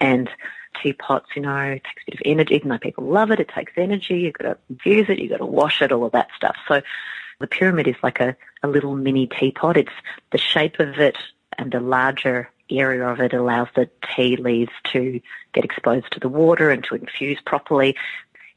And 0.00 0.28
teapots, 0.82 1.26
you 1.34 1.42
know, 1.42 1.56
it 1.56 1.84
takes 1.84 2.02
a 2.02 2.10
bit 2.10 2.14
of 2.14 2.22
energy, 2.24 2.54
even 2.54 2.68
though 2.68 2.78
people 2.78 3.04
love 3.04 3.30
it, 3.30 3.40
it 3.40 3.48
takes 3.48 3.72
energy, 3.76 4.20
you've 4.20 4.34
got 4.34 4.44
to 4.44 4.58
infuse 4.68 5.08
it, 5.08 5.18
you've 5.18 5.30
got 5.30 5.38
to 5.38 5.46
wash 5.46 5.80
it, 5.82 5.92
all 5.92 6.04
of 6.04 6.12
that 6.12 6.28
stuff. 6.36 6.56
So 6.68 6.82
the 7.40 7.46
pyramid 7.46 7.88
is 7.88 7.96
like 8.02 8.20
a, 8.20 8.36
a 8.62 8.68
little 8.68 8.94
mini 8.94 9.26
teapot. 9.26 9.76
It's 9.76 9.92
the 10.32 10.38
shape 10.38 10.78
of 10.80 10.98
it 10.98 11.16
and 11.58 11.72
the 11.72 11.80
larger 11.80 12.50
area 12.70 13.06
of 13.06 13.20
it 13.20 13.32
allows 13.32 13.68
the 13.74 13.88
tea 14.14 14.36
leaves 14.36 14.72
to 14.92 15.20
get 15.52 15.64
exposed 15.64 16.10
to 16.12 16.20
the 16.20 16.28
water 16.28 16.70
and 16.70 16.82
to 16.84 16.94
infuse 16.94 17.40
properly. 17.44 17.96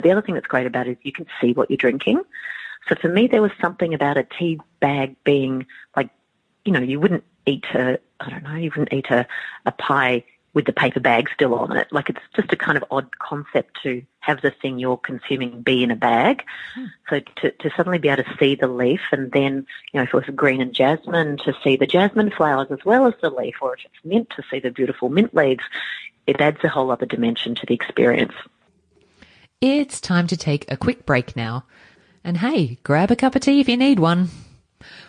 The 0.01 0.11
other 0.11 0.21
thing 0.21 0.35
that's 0.35 0.47
great 0.47 0.67
about 0.67 0.87
it 0.87 0.91
is 0.91 0.97
you 1.03 1.11
can 1.11 1.27
see 1.39 1.53
what 1.53 1.69
you're 1.69 1.77
drinking. 1.77 2.21
So 2.87 2.95
for 2.95 3.09
me, 3.09 3.27
there 3.27 3.41
was 3.41 3.51
something 3.61 3.93
about 3.93 4.17
a 4.17 4.23
tea 4.23 4.59
bag 4.79 5.15
being 5.23 5.65
like, 5.95 6.09
you 6.65 6.71
know, 6.71 6.79
you 6.79 6.99
wouldn't 6.99 7.23
eat 7.45 7.65
a, 7.73 7.99
I 8.19 8.29
don't 8.29 8.43
know, 8.43 8.55
you 8.55 8.71
wouldn't 8.71 8.93
eat 8.93 9.09
a, 9.09 9.27
a 9.65 9.71
pie 9.71 10.23
with 10.53 10.65
the 10.65 10.73
paper 10.73 10.99
bag 10.99 11.29
still 11.33 11.53
on 11.53 11.77
it. 11.77 11.87
Like 11.91 12.09
it's 12.09 12.19
just 12.35 12.51
a 12.51 12.55
kind 12.55 12.77
of 12.77 12.83
odd 12.89 13.17
concept 13.19 13.79
to 13.83 14.01
have 14.21 14.41
the 14.41 14.51
thing 14.51 14.79
you're 14.79 14.97
consuming 14.97 15.61
be 15.61 15.83
in 15.83 15.91
a 15.91 15.95
bag. 15.95 16.43
Hmm. 16.73 16.85
So 17.09 17.19
to, 17.37 17.51
to 17.51 17.69
suddenly 17.75 17.99
be 17.99 18.09
able 18.09 18.23
to 18.23 18.37
see 18.39 18.55
the 18.55 18.67
leaf 18.67 19.01
and 19.11 19.31
then, 19.31 19.67
you 19.93 19.99
know, 19.99 20.03
if 20.03 20.09
it 20.09 20.15
was 20.15 20.35
green 20.35 20.61
and 20.61 20.73
jasmine, 20.73 21.37
to 21.45 21.53
see 21.63 21.75
the 21.75 21.85
jasmine 21.85 22.31
flowers 22.31 22.67
as 22.71 22.83
well 22.83 23.05
as 23.05 23.13
the 23.21 23.29
leaf, 23.29 23.55
or 23.61 23.75
if 23.75 23.85
it's 23.85 24.03
mint, 24.03 24.29
to 24.35 24.43
see 24.49 24.59
the 24.59 24.71
beautiful 24.71 25.09
mint 25.09 25.35
leaves, 25.35 25.63
it 26.25 26.41
adds 26.41 26.63
a 26.63 26.69
whole 26.69 26.91
other 26.91 27.05
dimension 27.05 27.55
to 27.55 27.65
the 27.65 27.73
experience. 27.73 28.33
It's 29.61 29.99
time 29.99 30.27
to 30.27 30.37
take 30.37 30.71
a 30.71 30.77
quick 30.77 31.05
break 31.05 31.35
now. 31.35 31.65
And 32.23 32.37
hey, 32.37 32.79
grab 32.83 33.11
a 33.11 33.15
cup 33.15 33.35
of 33.35 33.41
tea 33.41 33.59
if 33.59 33.69
you 33.69 33.77
need 33.77 33.99
one. 33.99 34.29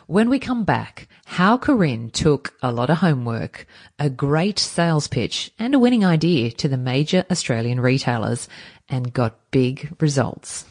When 0.06 0.28
we 0.28 0.38
come 0.38 0.64
back, 0.64 1.08
how 1.24 1.56
Corinne 1.56 2.10
took 2.10 2.54
a 2.62 2.72
lot 2.72 2.90
of 2.90 2.98
homework, 2.98 3.66
a 3.98 4.10
great 4.10 4.58
sales 4.58 5.06
pitch, 5.06 5.52
and 5.58 5.74
a 5.74 5.78
winning 5.78 6.04
idea 6.04 6.50
to 6.52 6.68
the 6.68 6.76
major 6.76 7.24
Australian 7.30 7.80
retailers 7.80 8.48
and 8.88 9.12
got 9.12 9.38
big 9.50 9.94
results. 10.00 10.64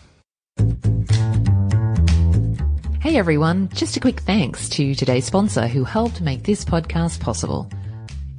Hey 2.99 3.15
everyone, 3.15 3.69
just 3.69 3.95
a 3.95 4.01
quick 4.01 4.19
thanks 4.19 4.67
to 4.69 4.93
today's 4.93 5.25
sponsor 5.25 5.67
who 5.67 5.85
helped 5.85 6.19
make 6.19 6.43
this 6.43 6.65
podcast 6.65 7.21
possible. 7.21 7.69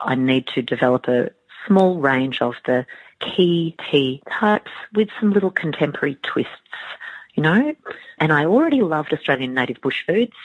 I 0.01 0.17
need 0.17 0.49
to 0.49 0.63
develop 0.63 1.07
a 1.07 1.31
small 1.67 1.99
range 1.99 2.43
of 2.43 2.55
the 2.67 2.85
key 3.21 3.77
tea 3.91 4.23
types 4.29 4.71
with 4.93 5.09
some 5.21 5.33
little 5.33 5.51
contemporary 5.51 6.17
twists 6.23 6.51
you 7.35 7.43
know? 7.43 7.75
And 8.19 8.33
I 8.33 8.45
already 8.45 8.83
loved 8.83 9.13
Australian 9.13 9.55
native 9.55 9.81
bush 9.81 10.05
foods. 10.07 10.37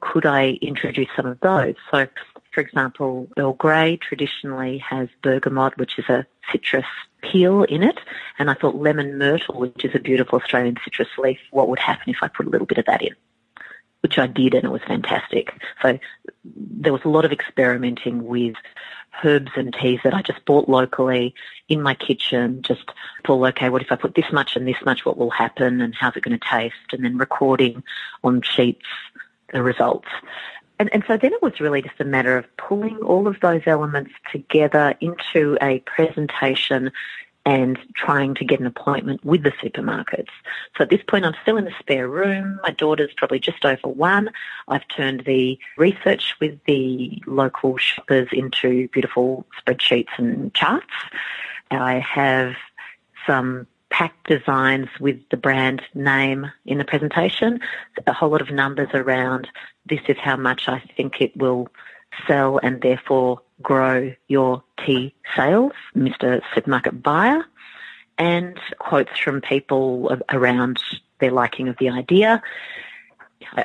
Could 0.00 0.26
I 0.26 0.58
introduce 0.62 1.08
some 1.14 1.26
of 1.26 1.40
those? 1.40 1.74
So, 1.90 2.06
for 2.52 2.60
example, 2.60 3.28
Earl 3.36 3.52
Grey 3.54 3.96
traditionally 3.96 4.78
has 4.78 5.08
bergamot, 5.22 5.76
which 5.76 5.98
is 5.98 6.08
a 6.08 6.26
citrus 6.50 6.86
peel 7.22 7.64
in 7.64 7.82
it. 7.82 7.98
And 8.38 8.50
I 8.50 8.54
thought 8.54 8.76
lemon 8.76 9.18
myrtle, 9.18 9.60
which 9.60 9.84
is 9.84 9.94
a 9.94 9.98
beautiful 9.98 10.38
Australian 10.38 10.76
citrus 10.82 11.08
leaf, 11.18 11.38
what 11.50 11.68
would 11.68 11.78
happen 11.78 12.10
if 12.10 12.16
I 12.22 12.28
put 12.28 12.46
a 12.46 12.50
little 12.50 12.66
bit 12.66 12.78
of 12.78 12.86
that 12.86 13.02
in? 13.02 13.14
Which 14.02 14.18
I 14.18 14.26
did 14.26 14.54
and 14.54 14.64
it 14.64 14.70
was 14.70 14.82
fantastic. 14.86 15.52
So 15.82 15.98
there 16.44 16.92
was 16.92 17.04
a 17.04 17.08
lot 17.08 17.24
of 17.24 17.32
experimenting 17.32 18.24
with 18.24 18.56
herbs 19.22 19.50
and 19.56 19.74
teas 19.74 20.00
that 20.04 20.14
I 20.14 20.22
just 20.22 20.44
bought 20.44 20.68
locally 20.68 21.34
in 21.68 21.82
my 21.82 21.94
kitchen, 21.94 22.62
just 22.62 22.90
pull, 23.24 23.44
okay, 23.46 23.68
what 23.68 23.82
if 23.82 23.92
I 23.92 23.96
put 23.96 24.14
this 24.14 24.32
much 24.32 24.56
and 24.56 24.66
this 24.66 24.82
much, 24.84 25.04
what 25.04 25.18
will 25.18 25.30
happen 25.30 25.80
and 25.80 25.94
how's 25.94 26.16
it 26.16 26.22
going 26.22 26.38
to 26.38 26.48
taste? 26.50 26.74
And 26.92 27.04
then 27.04 27.18
recording 27.18 27.82
on 28.24 28.40
sheets 28.42 28.86
the 29.52 29.62
results. 29.62 30.08
And, 30.78 30.88
and 30.94 31.04
so 31.06 31.18
then 31.18 31.32
it 31.32 31.42
was 31.42 31.60
really 31.60 31.82
just 31.82 32.00
a 32.00 32.04
matter 32.04 32.38
of 32.38 32.46
pulling 32.56 32.96
all 32.98 33.28
of 33.28 33.38
those 33.40 33.62
elements 33.66 34.12
together 34.32 34.94
into 35.00 35.58
a 35.60 35.80
presentation 35.80 36.90
and 37.46 37.78
trying 37.94 38.34
to 38.34 38.44
get 38.44 38.60
an 38.60 38.66
appointment 38.66 39.24
with 39.24 39.42
the 39.42 39.52
supermarkets. 39.52 40.28
So 40.76 40.82
at 40.84 40.90
this 40.90 41.02
point, 41.06 41.24
I'm 41.24 41.34
still 41.42 41.56
in 41.56 41.64
the 41.64 41.74
spare 41.78 42.08
room. 42.08 42.60
My 42.62 42.70
daughter's 42.70 43.12
probably 43.16 43.40
just 43.40 43.64
over 43.64 43.88
one. 43.88 44.30
I've 44.68 44.86
turned 44.88 45.24
the 45.24 45.58
research 45.76 46.34
with 46.40 46.58
the 46.66 47.22
local 47.26 47.76
shoppers 47.78 48.28
into 48.32 48.88
beautiful 48.88 49.46
spreadsheets 49.60 50.18
and 50.18 50.52
charts. 50.54 50.86
I 51.70 51.98
have 52.00 52.54
some 53.26 53.66
pack 53.90 54.14
designs 54.24 54.88
with 55.00 55.18
the 55.30 55.36
brand 55.36 55.82
name 55.94 56.50
in 56.64 56.78
the 56.78 56.84
presentation, 56.84 57.60
a 58.06 58.12
whole 58.12 58.30
lot 58.30 58.40
of 58.40 58.50
numbers 58.50 58.88
around 58.94 59.48
this 59.86 60.00
is 60.08 60.16
how 60.18 60.36
much 60.36 60.68
I 60.68 60.82
think 60.96 61.20
it 61.20 61.36
will 61.36 61.68
sell 62.26 62.58
and 62.62 62.80
therefore 62.80 63.40
grow 63.62 64.12
your 64.28 64.62
tea 64.84 65.14
sales, 65.36 65.72
Mr. 65.96 66.40
Supermarket 66.54 67.02
Buyer. 67.02 67.44
and 68.18 68.60
quotes 68.78 69.18
from 69.18 69.40
people 69.40 70.14
around 70.28 70.82
their 71.20 71.30
liking 71.30 71.68
of 71.68 71.76
the 71.78 71.88
idea. 71.88 72.42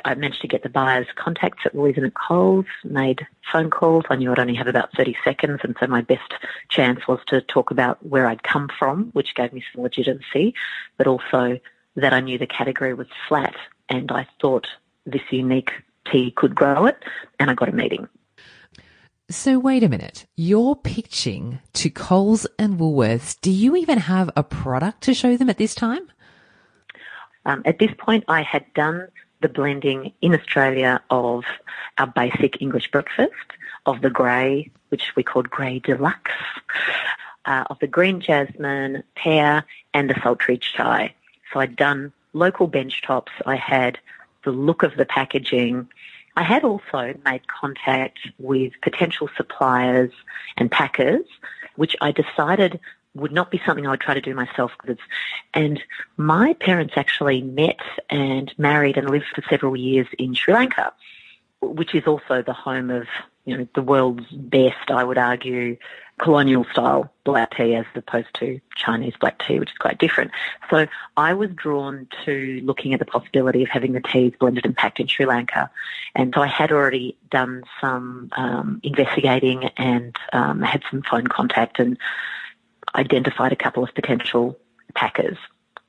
I, 0.04 0.14
managed 0.14 0.40
to 0.40 0.48
get 0.48 0.62
the 0.62 0.68
buyer's 0.68 1.06
contacts 1.16 1.64
at 1.66 1.74
Woolies 1.74 1.98
and 1.98 2.12
Coles, 2.14 2.64
made 2.82 3.26
phone 3.52 3.70
calls. 3.70 4.04
I 4.08 4.16
knew 4.16 4.32
I'd 4.32 4.38
only 4.38 4.54
have 4.54 4.66
about 4.66 4.92
30 4.96 5.16
seconds, 5.22 5.60
and 5.62 5.76
so 5.78 5.86
my 5.86 6.00
best 6.00 6.32
chance 6.70 7.06
was 7.06 7.20
to 7.26 7.42
talk 7.42 7.70
about 7.70 8.04
where 8.04 8.26
I'd 8.26 8.42
come 8.42 8.70
from, 8.78 9.10
which 9.12 9.34
gave 9.34 9.52
me 9.52 9.62
some 9.72 9.82
legitimacy, 9.82 10.54
but 10.96 11.06
also 11.06 11.58
that 11.94 12.12
I 12.12 12.20
knew 12.20 12.38
the 12.38 12.46
category 12.46 12.94
was 12.94 13.08
flat, 13.28 13.54
and 13.88 14.10
I 14.10 14.26
thought 14.40 14.66
this 15.04 15.22
unique 15.30 15.72
tea 16.10 16.30
could 16.30 16.54
grow 16.54 16.86
it, 16.86 17.02
and 17.38 17.50
I 17.50 17.54
got 17.54 17.68
a 17.68 17.72
meeting. 17.72 18.08
So 19.28 19.58
wait 19.58 19.82
a 19.82 19.88
minute. 19.88 20.24
You're 20.36 20.76
pitching 20.76 21.58
to 21.72 21.90
Coles 21.90 22.46
and 22.60 22.78
Woolworths. 22.78 23.36
Do 23.40 23.50
you 23.50 23.74
even 23.74 23.98
have 23.98 24.30
a 24.36 24.44
product 24.44 25.02
to 25.02 25.14
show 25.14 25.36
them 25.36 25.50
at 25.50 25.58
this 25.58 25.74
time? 25.74 26.08
Um, 27.44 27.62
at 27.64 27.80
this 27.80 27.90
point, 27.98 28.22
I 28.28 28.42
had 28.42 28.72
done 28.74 29.08
the 29.40 29.48
blending 29.48 30.12
in 30.22 30.32
Australia 30.32 31.02
of 31.10 31.44
our 31.98 32.06
basic 32.06 32.62
English 32.62 32.92
breakfast, 32.92 33.34
of 33.84 34.00
the 34.00 34.10
grey, 34.10 34.70
which 34.90 35.16
we 35.16 35.24
called 35.24 35.50
grey 35.50 35.80
deluxe, 35.80 36.30
uh, 37.46 37.64
of 37.68 37.80
the 37.80 37.88
green 37.88 38.20
jasmine, 38.20 39.02
pear, 39.16 39.64
and 39.92 40.08
the 40.08 40.20
sultry 40.22 40.56
chai. 40.56 41.12
So 41.52 41.58
I'd 41.58 41.74
done 41.74 42.12
local 42.32 42.68
bench 42.68 43.02
tops. 43.02 43.32
I 43.44 43.56
had 43.56 43.98
the 44.44 44.52
look 44.52 44.84
of 44.84 44.96
the 44.96 45.04
packaging. 45.04 45.88
I 46.36 46.42
had 46.42 46.64
also 46.64 47.14
made 47.24 47.48
contact 47.48 48.18
with 48.38 48.72
potential 48.82 49.28
suppliers 49.36 50.12
and 50.56 50.70
packers, 50.70 51.24
which 51.76 51.96
I 52.00 52.12
decided 52.12 52.78
would 53.14 53.32
not 53.32 53.50
be 53.50 53.60
something 53.64 53.86
I 53.86 53.90
would 53.90 54.00
try 54.00 54.14
to 54.14 54.20
do 54.20 54.34
myself. 54.34 54.72
And 55.54 55.82
my 56.18 56.52
parents 56.54 56.94
actually 56.96 57.40
met 57.40 57.80
and 58.10 58.52
married 58.58 58.98
and 58.98 59.08
lived 59.08 59.26
for 59.34 59.42
several 59.48 59.76
years 59.76 60.06
in 60.18 60.34
Sri 60.34 60.52
Lanka, 60.52 60.92
which 61.62 61.94
is 61.94 62.06
also 62.06 62.42
the 62.42 62.52
home 62.52 62.90
of 62.90 63.06
you 63.46 63.56
know 63.56 63.68
the 63.74 63.82
world's 63.82 64.28
best, 64.30 64.90
I 64.90 65.02
would 65.02 65.18
argue, 65.18 65.78
colonial 66.18 66.64
style 66.72 67.12
black 67.24 67.56
tea 67.56 67.74
as 67.74 67.84
opposed 67.94 68.32
to 68.34 68.60
Chinese 68.74 69.14
black 69.20 69.42
tea, 69.46 69.58
which 69.58 69.70
is 69.70 69.78
quite 69.78 69.98
different. 69.98 70.30
So 70.70 70.86
I 71.16 71.34
was 71.34 71.50
drawn 71.50 72.08
to 72.24 72.60
looking 72.64 72.92
at 72.92 72.98
the 72.98 73.06
possibility 73.06 73.62
of 73.62 73.68
having 73.68 73.92
the 73.92 74.00
teas 74.00 74.32
blended 74.38 74.64
and 74.64 74.76
packed 74.76 74.98
in 74.98 75.06
Sri 75.06 75.26
Lanka. 75.26 75.70
And 76.14 76.32
so 76.34 76.42
I 76.42 76.46
had 76.46 76.72
already 76.72 77.16
done 77.30 77.64
some 77.80 78.30
um, 78.36 78.80
investigating 78.82 79.64
and 79.76 80.16
um, 80.32 80.62
had 80.62 80.82
some 80.90 81.02
phone 81.02 81.26
contact 81.26 81.78
and 81.78 81.98
identified 82.94 83.52
a 83.52 83.56
couple 83.56 83.84
of 83.84 83.94
potential 83.94 84.58
packers. 84.94 85.36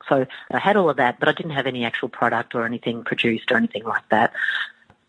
So 0.09 0.25
I 0.51 0.59
had 0.59 0.77
all 0.77 0.89
of 0.89 0.97
that, 0.97 1.19
but 1.19 1.29
I 1.29 1.33
didn't 1.33 1.51
have 1.51 1.67
any 1.67 1.85
actual 1.85 2.09
product 2.09 2.55
or 2.55 2.65
anything 2.65 3.03
produced 3.03 3.51
or 3.51 3.57
anything 3.57 3.83
like 3.83 4.07
that. 4.09 4.33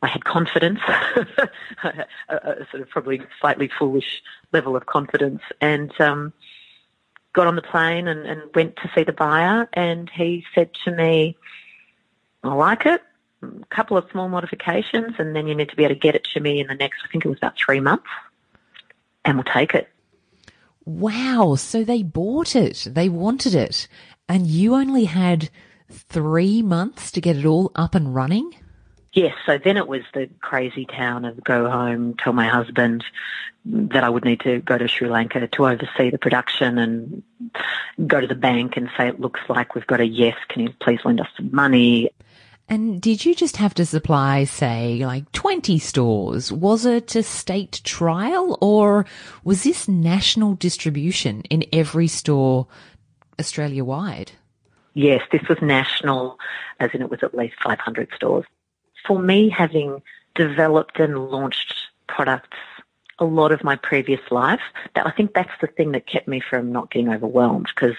I 0.02 0.06
had 0.06 0.24
confidence, 0.24 0.80
a, 0.86 2.06
a, 2.28 2.66
sort 2.70 2.82
of 2.82 2.88
probably 2.88 3.20
slightly 3.40 3.68
foolish 3.78 4.22
level 4.52 4.76
of 4.76 4.86
confidence, 4.86 5.42
and 5.60 5.92
um, 6.00 6.32
got 7.32 7.48
on 7.48 7.56
the 7.56 7.62
plane 7.62 8.06
and, 8.06 8.24
and 8.24 8.42
went 8.54 8.76
to 8.76 8.90
see 8.94 9.02
the 9.02 9.12
buyer. 9.12 9.68
And 9.72 10.08
he 10.08 10.44
said 10.54 10.70
to 10.84 10.92
me, 10.92 11.36
"I 12.44 12.54
like 12.54 12.86
it. 12.86 13.02
A 13.42 13.66
couple 13.74 13.96
of 13.96 14.08
small 14.10 14.28
modifications, 14.28 15.14
and 15.18 15.34
then 15.34 15.48
you 15.48 15.54
need 15.54 15.68
to 15.70 15.76
be 15.76 15.84
able 15.84 15.94
to 15.94 16.00
get 16.00 16.14
it 16.14 16.26
to 16.34 16.40
me 16.40 16.60
in 16.60 16.68
the 16.68 16.74
next. 16.74 16.98
I 17.04 17.08
think 17.10 17.24
it 17.24 17.28
was 17.28 17.38
about 17.38 17.56
three 17.56 17.80
months, 17.80 18.08
and 19.24 19.36
we'll 19.36 19.52
take 19.52 19.74
it." 19.74 19.88
Wow! 20.84 21.56
So 21.56 21.82
they 21.82 22.04
bought 22.04 22.54
it. 22.54 22.86
They 22.88 23.08
wanted 23.08 23.54
it, 23.54 23.88
and 24.28 24.46
you 24.46 24.76
only 24.76 25.06
had 25.06 25.50
three 25.90 26.62
months 26.62 27.10
to 27.10 27.20
get 27.20 27.36
it 27.36 27.44
all 27.44 27.72
up 27.74 27.96
and 27.96 28.14
running. 28.14 28.54
Yes, 29.18 29.34
so 29.46 29.58
then 29.58 29.76
it 29.76 29.88
was 29.88 30.02
the 30.14 30.30
crazy 30.40 30.86
town 30.86 31.24
of 31.24 31.42
go 31.42 31.68
home, 31.68 32.14
tell 32.22 32.32
my 32.32 32.46
husband 32.46 33.02
that 33.64 34.04
I 34.04 34.08
would 34.08 34.24
need 34.24 34.38
to 34.42 34.60
go 34.60 34.78
to 34.78 34.86
Sri 34.86 35.08
Lanka 35.08 35.44
to 35.44 35.66
oversee 35.66 36.10
the 36.10 36.18
production 36.18 36.78
and 36.78 37.24
go 38.06 38.20
to 38.20 38.28
the 38.28 38.36
bank 38.36 38.76
and 38.76 38.88
say 38.96 39.08
it 39.08 39.18
looks 39.18 39.40
like 39.48 39.74
we've 39.74 39.88
got 39.88 39.98
a 39.98 40.06
yes, 40.06 40.36
can 40.48 40.62
you 40.62 40.72
please 40.80 41.00
lend 41.04 41.20
us 41.20 41.26
some 41.36 41.52
money? 41.52 42.10
And 42.68 43.02
did 43.02 43.24
you 43.24 43.34
just 43.34 43.56
have 43.56 43.74
to 43.74 43.84
supply, 43.84 44.44
say, 44.44 45.04
like 45.04 45.32
20 45.32 45.80
stores? 45.80 46.52
Was 46.52 46.86
it 46.86 47.16
a 47.16 47.24
state 47.24 47.80
trial 47.82 48.56
or 48.60 49.04
was 49.42 49.64
this 49.64 49.88
national 49.88 50.54
distribution 50.54 51.40
in 51.50 51.64
every 51.72 52.06
store 52.06 52.68
Australia 53.40 53.82
wide? 53.82 54.30
Yes, 54.94 55.22
this 55.32 55.42
was 55.48 55.58
national, 55.60 56.38
as 56.78 56.90
in 56.94 57.02
it 57.02 57.10
was 57.10 57.24
at 57.24 57.36
least 57.36 57.56
500 57.64 58.10
stores 58.14 58.44
for 59.08 59.18
me, 59.18 59.48
having 59.48 60.02
developed 60.36 61.00
and 61.00 61.30
launched 61.30 61.74
products 62.06 62.58
a 63.18 63.24
lot 63.24 63.50
of 63.50 63.64
my 63.64 63.74
previous 63.74 64.20
life, 64.30 64.60
that 64.94 65.04
I 65.04 65.10
think 65.10 65.34
that's 65.34 65.50
the 65.60 65.66
thing 65.66 65.90
that 65.92 66.06
kept 66.06 66.28
me 66.28 66.40
from 66.40 66.70
not 66.70 66.92
getting 66.92 67.08
overwhelmed. 67.08 67.68
Because 67.74 67.96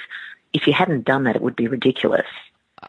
if 0.53 0.65
you 0.65 0.71
hadn't 0.71 1.03
done 1.03 1.25
that, 1.25 1.35
it 1.35 1.41
would 1.41 1.57
be 1.57 1.67
ridiculous. 1.67 2.27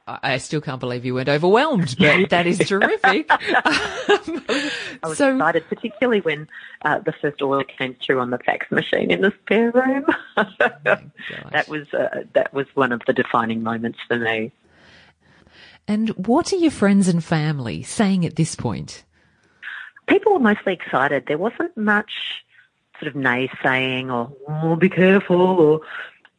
I 0.07 0.39
still 0.39 0.61
can't 0.61 0.79
believe 0.79 1.05
you 1.05 1.15
weren't 1.15 1.29
overwhelmed, 1.29 1.97
but 1.99 2.31
that 2.31 2.47
is 2.47 2.59
terrific. 2.59 3.27
I 3.31 4.99
was 5.03 5.19
so, 5.19 5.35
excited, 5.35 5.65
particularly 5.69 6.21
when 6.21 6.49
uh, 6.85 7.01
the 7.01 7.13
first 7.13 7.43
oil 7.43 7.65
came 7.65 7.97
through 8.05 8.21
on 8.21 8.31
the 8.31 8.39
fax 8.39 8.71
machine 8.71 9.11
in 9.11 9.23
the 9.23 9.33
spare 9.43 9.73
room. 9.73 10.07
oh 10.37 10.45
that 11.51 11.69
was 11.69 11.93
uh, 11.93 12.23
that 12.35 12.53
was 12.55 12.67
one 12.75 12.93
of 12.93 13.03
the 13.07 13.13
defining 13.13 13.65
moments 13.65 13.99
for 14.07 14.17
me. 14.17 14.53
And 15.90 16.11
what 16.11 16.53
are 16.53 16.57
your 16.57 16.70
friends 16.70 17.09
and 17.09 17.22
family 17.22 17.83
saying 17.83 18.24
at 18.24 18.37
this 18.37 18.55
point? 18.55 19.03
People 20.07 20.35
were 20.35 20.38
mostly 20.38 20.72
excited. 20.72 21.24
There 21.26 21.37
wasn't 21.37 21.76
much 21.76 22.44
sort 23.00 23.09
of 23.09 23.20
naysaying 23.20 24.07
or, 24.07 24.31
oh, 24.48 24.76
be 24.76 24.88
careful 24.88 25.40
or 25.40 25.81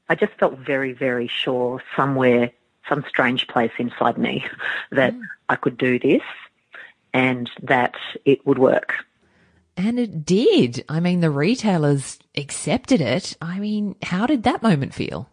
I 0.08 0.16
just 0.16 0.32
felt 0.40 0.58
very, 0.58 0.94
very 0.94 1.28
sure 1.28 1.84
somewhere, 1.98 2.52
some 2.88 3.04
strange 3.10 3.50
place 3.50 3.74
inside 3.78 4.18
me 4.18 4.46
that 4.94 5.14
mm. 5.14 5.22
I 5.50 5.58
could 5.58 5.78
do 5.78 6.00
this 6.00 6.24
and 7.14 7.52
that 7.62 7.96
it 8.24 8.48
would 8.48 8.58
work. 8.58 8.94
And 9.76 10.00
it 10.00 10.24
did. 10.24 10.86
I 10.88 11.02
mean, 11.02 11.20
the 11.20 11.30
retailers 11.30 12.20
accepted 12.38 13.02
it. 13.02 13.36
I 13.42 13.60
mean, 13.60 13.98
how 14.02 14.28
did 14.28 14.44
that 14.44 14.64
moment 14.64 14.94
feel? 14.94 15.30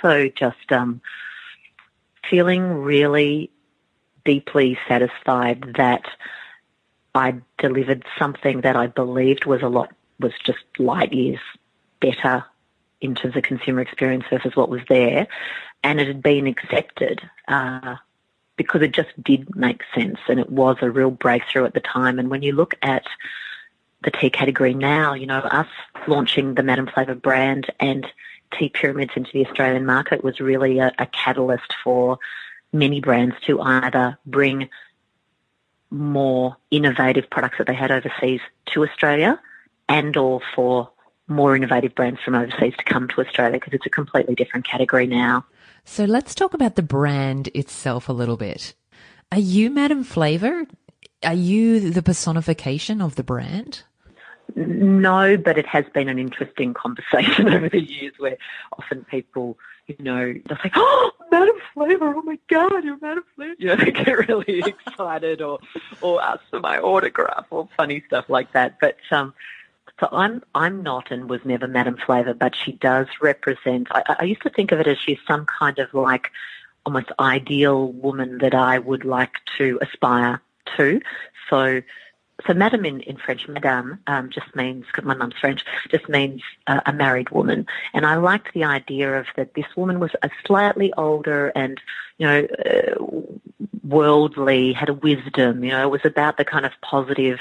So 0.00 0.28
just 0.28 0.70
um, 0.70 1.00
feeling 2.30 2.62
really 2.62 3.50
deeply 4.26 4.78
satisfied 4.86 5.74
that 5.76 6.04
I 7.14 7.36
delivered 7.56 8.04
something 8.18 8.60
that 8.60 8.76
I 8.76 8.88
believed 8.88 9.46
was 9.46 9.62
a 9.62 9.68
lot, 9.68 9.90
was 10.20 10.32
just 10.44 10.58
light 10.78 11.14
years 11.14 11.40
better 12.00 12.44
in 13.00 13.14
terms 13.14 13.36
of 13.36 13.42
consumer 13.42 13.80
experience 13.80 14.24
versus 14.28 14.54
what 14.54 14.68
was 14.68 14.82
there. 14.88 15.26
And 15.82 16.00
it 16.00 16.08
had 16.08 16.22
been 16.22 16.46
accepted 16.46 17.22
uh, 17.48 17.96
because 18.56 18.82
it 18.82 18.92
just 18.92 19.10
did 19.22 19.54
make 19.56 19.82
sense 19.94 20.18
and 20.28 20.40
it 20.40 20.50
was 20.50 20.76
a 20.80 20.90
real 20.90 21.10
breakthrough 21.10 21.64
at 21.64 21.74
the 21.74 21.80
time. 21.80 22.18
And 22.18 22.28
when 22.28 22.42
you 22.42 22.52
look 22.52 22.74
at 22.82 23.06
the 24.02 24.10
tea 24.10 24.30
category 24.30 24.74
now, 24.74 25.14
you 25.14 25.26
know, 25.26 25.38
us 25.38 25.68
launching 26.06 26.54
the 26.54 26.62
Madame 26.62 26.86
Flavour 26.86 27.14
brand 27.14 27.72
and 27.80 28.06
tea 28.52 28.68
pyramids 28.68 29.12
into 29.16 29.30
the 29.32 29.46
Australian 29.46 29.86
market 29.86 30.22
was 30.22 30.40
really 30.40 30.78
a, 30.78 30.92
a 30.98 31.06
catalyst 31.06 31.74
for 31.82 32.18
many 32.78 33.00
brands 33.00 33.34
to 33.46 33.60
either 33.60 34.18
bring 34.26 34.68
more 35.90 36.56
innovative 36.70 37.28
products 37.30 37.58
that 37.58 37.66
they 37.66 37.74
had 37.74 37.90
overseas 37.90 38.40
to 38.66 38.84
Australia 38.84 39.40
and 39.88 40.16
or 40.16 40.40
for 40.54 40.90
more 41.28 41.56
innovative 41.56 41.94
brands 41.94 42.20
from 42.24 42.34
overseas 42.34 42.74
to 42.76 42.84
come 42.84 43.08
to 43.08 43.20
Australia 43.20 43.58
because 43.58 43.72
it's 43.72 43.86
a 43.86 43.90
completely 43.90 44.34
different 44.34 44.66
category 44.66 45.06
now. 45.06 45.44
So 45.84 46.04
let's 46.04 46.34
talk 46.34 46.54
about 46.54 46.76
the 46.76 46.82
brand 46.82 47.48
itself 47.54 48.08
a 48.08 48.12
little 48.12 48.36
bit. 48.36 48.74
Are 49.32 49.38
you 49.38 49.70
Madame 49.70 50.04
Flavour? 50.04 50.66
Are 51.22 51.34
you 51.34 51.90
the 51.90 52.02
personification 52.02 53.00
of 53.00 53.16
the 53.16 53.24
brand? 53.24 53.82
No, 54.54 55.36
but 55.36 55.58
it 55.58 55.66
has 55.66 55.84
been 55.92 56.08
an 56.08 56.18
interesting 56.18 56.74
conversation 56.74 57.48
over 57.52 57.68
the 57.68 57.80
years 57.80 58.12
where 58.18 58.36
often 58.78 59.04
people 59.04 59.58
you 59.86 59.96
know, 60.00 60.34
they'll 60.48 60.58
say, 60.58 60.70
"Oh, 60.74 61.12
Madame 61.38 61.60
Flavour! 61.74 62.14
Oh 62.16 62.22
my 62.22 62.38
God, 62.48 62.84
you're 62.84 62.98
Madame 62.98 63.24
Flavour!" 63.34 63.54
You 63.58 63.66
know, 63.68 63.76
they 63.76 63.90
get 63.90 64.28
really 64.28 64.60
excited, 64.86 65.42
or 65.42 65.58
or 66.00 66.22
ask 66.22 66.40
for 66.50 66.60
my 66.60 66.78
autograph, 66.78 67.46
or 67.50 67.68
funny 67.76 68.02
stuff 68.06 68.28
like 68.28 68.52
that. 68.52 68.78
But 68.80 68.96
um, 69.10 69.34
so 70.00 70.08
I'm 70.12 70.42
I'm 70.54 70.82
not 70.82 71.10
and 71.10 71.28
was 71.28 71.44
never 71.44 71.66
Madame 71.68 71.98
Flavour, 72.04 72.34
but 72.34 72.54
she 72.56 72.72
does 72.72 73.06
represent. 73.20 73.88
I, 73.90 74.16
I 74.20 74.24
used 74.24 74.42
to 74.42 74.50
think 74.50 74.72
of 74.72 74.80
it 74.80 74.86
as 74.86 74.98
she's 74.98 75.18
some 75.26 75.46
kind 75.46 75.78
of 75.78 75.92
like 75.92 76.30
almost 76.86 77.10
ideal 77.18 77.92
woman 77.92 78.38
that 78.38 78.54
I 78.54 78.78
would 78.78 79.04
like 79.04 79.34
to 79.58 79.78
aspire 79.82 80.40
to. 80.76 81.00
So 81.50 81.82
so 82.46 82.54
madame 82.54 82.84
in, 82.84 83.00
in 83.02 83.16
French, 83.16 83.48
madame, 83.48 83.98
um, 84.06 84.30
just 84.30 84.54
means, 84.54 84.84
because 84.86 85.04
my 85.04 85.14
mum's 85.14 85.34
French, 85.40 85.64
just 85.90 86.08
means 86.08 86.42
uh, 86.66 86.80
a 86.86 86.92
married 86.92 87.30
woman. 87.30 87.66
And 87.94 88.06
I 88.06 88.16
liked 88.16 88.54
the 88.54 88.64
idea 88.64 89.18
of 89.18 89.26
that 89.36 89.54
this 89.54 89.66
woman 89.76 90.00
was 90.00 90.10
a 90.22 90.30
slightly 90.46 90.92
older 90.96 91.48
and, 91.48 91.80
you 92.18 92.26
know, 92.26 92.46
uh, 92.64 93.04
worldly, 93.82 94.72
had 94.72 94.88
a 94.88 94.94
wisdom, 94.94 95.64
you 95.64 95.70
know, 95.70 95.86
it 95.86 95.90
was 95.90 96.04
about 96.04 96.36
the 96.36 96.44
kind 96.44 96.66
of 96.66 96.72
positive 96.82 97.38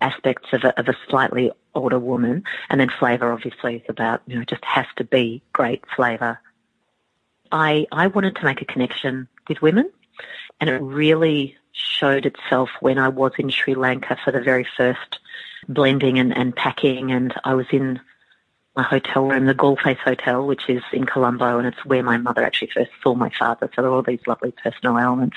aspects 0.00 0.52
of 0.52 0.64
a, 0.64 0.78
of 0.78 0.88
a 0.88 0.96
slightly 1.08 1.50
older 1.74 1.98
woman. 1.98 2.44
And 2.68 2.80
then 2.80 2.90
flavour 2.98 3.32
obviously 3.32 3.76
is 3.76 3.82
about, 3.88 4.22
you 4.26 4.38
know, 4.38 4.44
just 4.44 4.64
has 4.64 4.86
to 4.96 5.04
be 5.04 5.42
great 5.52 5.84
flavour. 5.94 6.38
I, 7.52 7.86
I 7.92 8.06
wanted 8.06 8.36
to 8.36 8.44
make 8.44 8.62
a 8.62 8.64
connection 8.64 9.28
with 9.48 9.60
women 9.60 9.90
and 10.60 10.70
it 10.70 10.78
really 10.80 11.56
showed 11.80 12.26
itself 12.26 12.70
when 12.80 12.98
I 12.98 13.08
was 13.08 13.32
in 13.38 13.50
Sri 13.50 13.74
Lanka 13.74 14.18
for 14.24 14.30
the 14.30 14.40
very 14.40 14.66
first 14.76 15.18
blending 15.68 16.18
and, 16.18 16.36
and 16.36 16.54
packing 16.54 17.12
and 17.12 17.34
I 17.44 17.54
was 17.54 17.66
in 17.70 18.00
my 18.76 18.82
hotel 18.82 19.26
room, 19.26 19.46
the 19.46 19.54
Galle 19.54 19.76
Face 19.76 19.98
Hotel, 20.04 20.46
which 20.46 20.68
is 20.68 20.82
in 20.92 21.04
Colombo, 21.04 21.58
and 21.58 21.66
it's 21.66 21.84
where 21.84 22.02
my 22.02 22.16
mother 22.16 22.42
actually 22.42 22.70
first 22.72 22.90
saw 23.02 23.14
my 23.14 23.30
father. 23.30 23.68
So 23.74 23.82
there 23.82 23.90
are 23.90 23.94
all 23.94 24.02
these 24.02 24.26
lovely 24.26 24.52
personal 24.52 24.96
elements. 24.96 25.36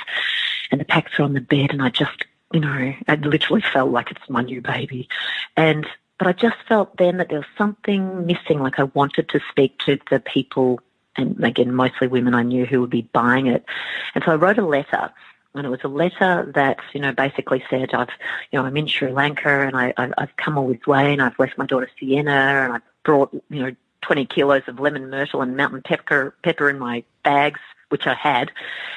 And 0.72 0.80
the 0.80 0.86
packs 0.86 1.20
are 1.20 1.24
on 1.24 1.34
the 1.34 1.42
bed, 1.42 1.72
and 1.72 1.82
I 1.82 1.90
just, 1.90 2.26
you 2.52 2.60
know, 2.60 2.94
I 3.08 3.16
literally 3.16 3.64
felt 3.74 3.92
like 3.92 4.12
it's 4.12 4.30
my 4.30 4.44
new 4.44 4.62
baby. 4.62 5.10
And, 5.58 5.88
but 6.20 6.28
I 6.28 6.34
just 6.34 6.58
felt 6.68 6.98
then 6.98 7.18
that 7.18 7.30
there 7.30 7.40
was 7.40 7.48
something 7.58 8.26
missing, 8.26 8.60
like 8.60 8.80
I 8.80 8.84
wanted 8.84 9.30
to 9.30 9.42
speak 9.50 9.80
to 9.80 10.00
the 10.10 10.20
people, 10.20 10.80
and 11.16 11.44
again, 11.44 11.74
mostly 11.74 12.08
women 12.08 12.36
I 12.36 12.44
knew 12.44 12.66
who 12.66 12.82
would 12.82 12.90
be 12.90 13.10
buying 13.14 13.48
it. 13.48 13.66
And 14.14 14.24
so 14.24 14.32
I 14.32 14.36
wrote 14.36 14.58
a 14.58 14.66
letter 14.66 15.12
and 15.56 15.66
it 15.66 15.70
was 15.70 15.84
a 15.84 15.88
letter 15.88 16.52
that 16.56 16.80
you 16.94 17.00
know 17.00 17.12
basically 17.12 17.64
said 17.70 17.94
I've 17.94 18.10
you 18.52 18.60
know 18.60 18.66
I'm 18.66 18.78
in 18.78 18.88
Sri 18.88 19.12
Lanka 19.12 19.62
and 19.62 19.76
I 19.76 19.94
I've 19.98 20.36
come 20.38 20.58
all 20.58 20.68
this 20.68 20.86
way 20.88 21.14
and 21.14 21.22
I've 21.22 21.38
left 21.40 21.58
my 21.58 21.66
daughter 21.66 21.90
Sienna 22.00 22.32
and 22.32 22.74
I've 22.74 22.82
brought 23.04 23.34
you 23.50 23.62
know 23.62 23.76
20 24.02 24.26
kilos 24.26 24.64
of 24.68 24.80
lemon 24.80 25.10
myrtle 25.10 25.42
and 25.42 25.56
mountain 25.56 25.82
pepper 25.82 26.36
pepper 26.44 26.70
in 26.70 26.80
my 26.80 27.04
bags 27.24 27.60
which 27.90 28.08
I 28.08 28.14
had 28.14 28.52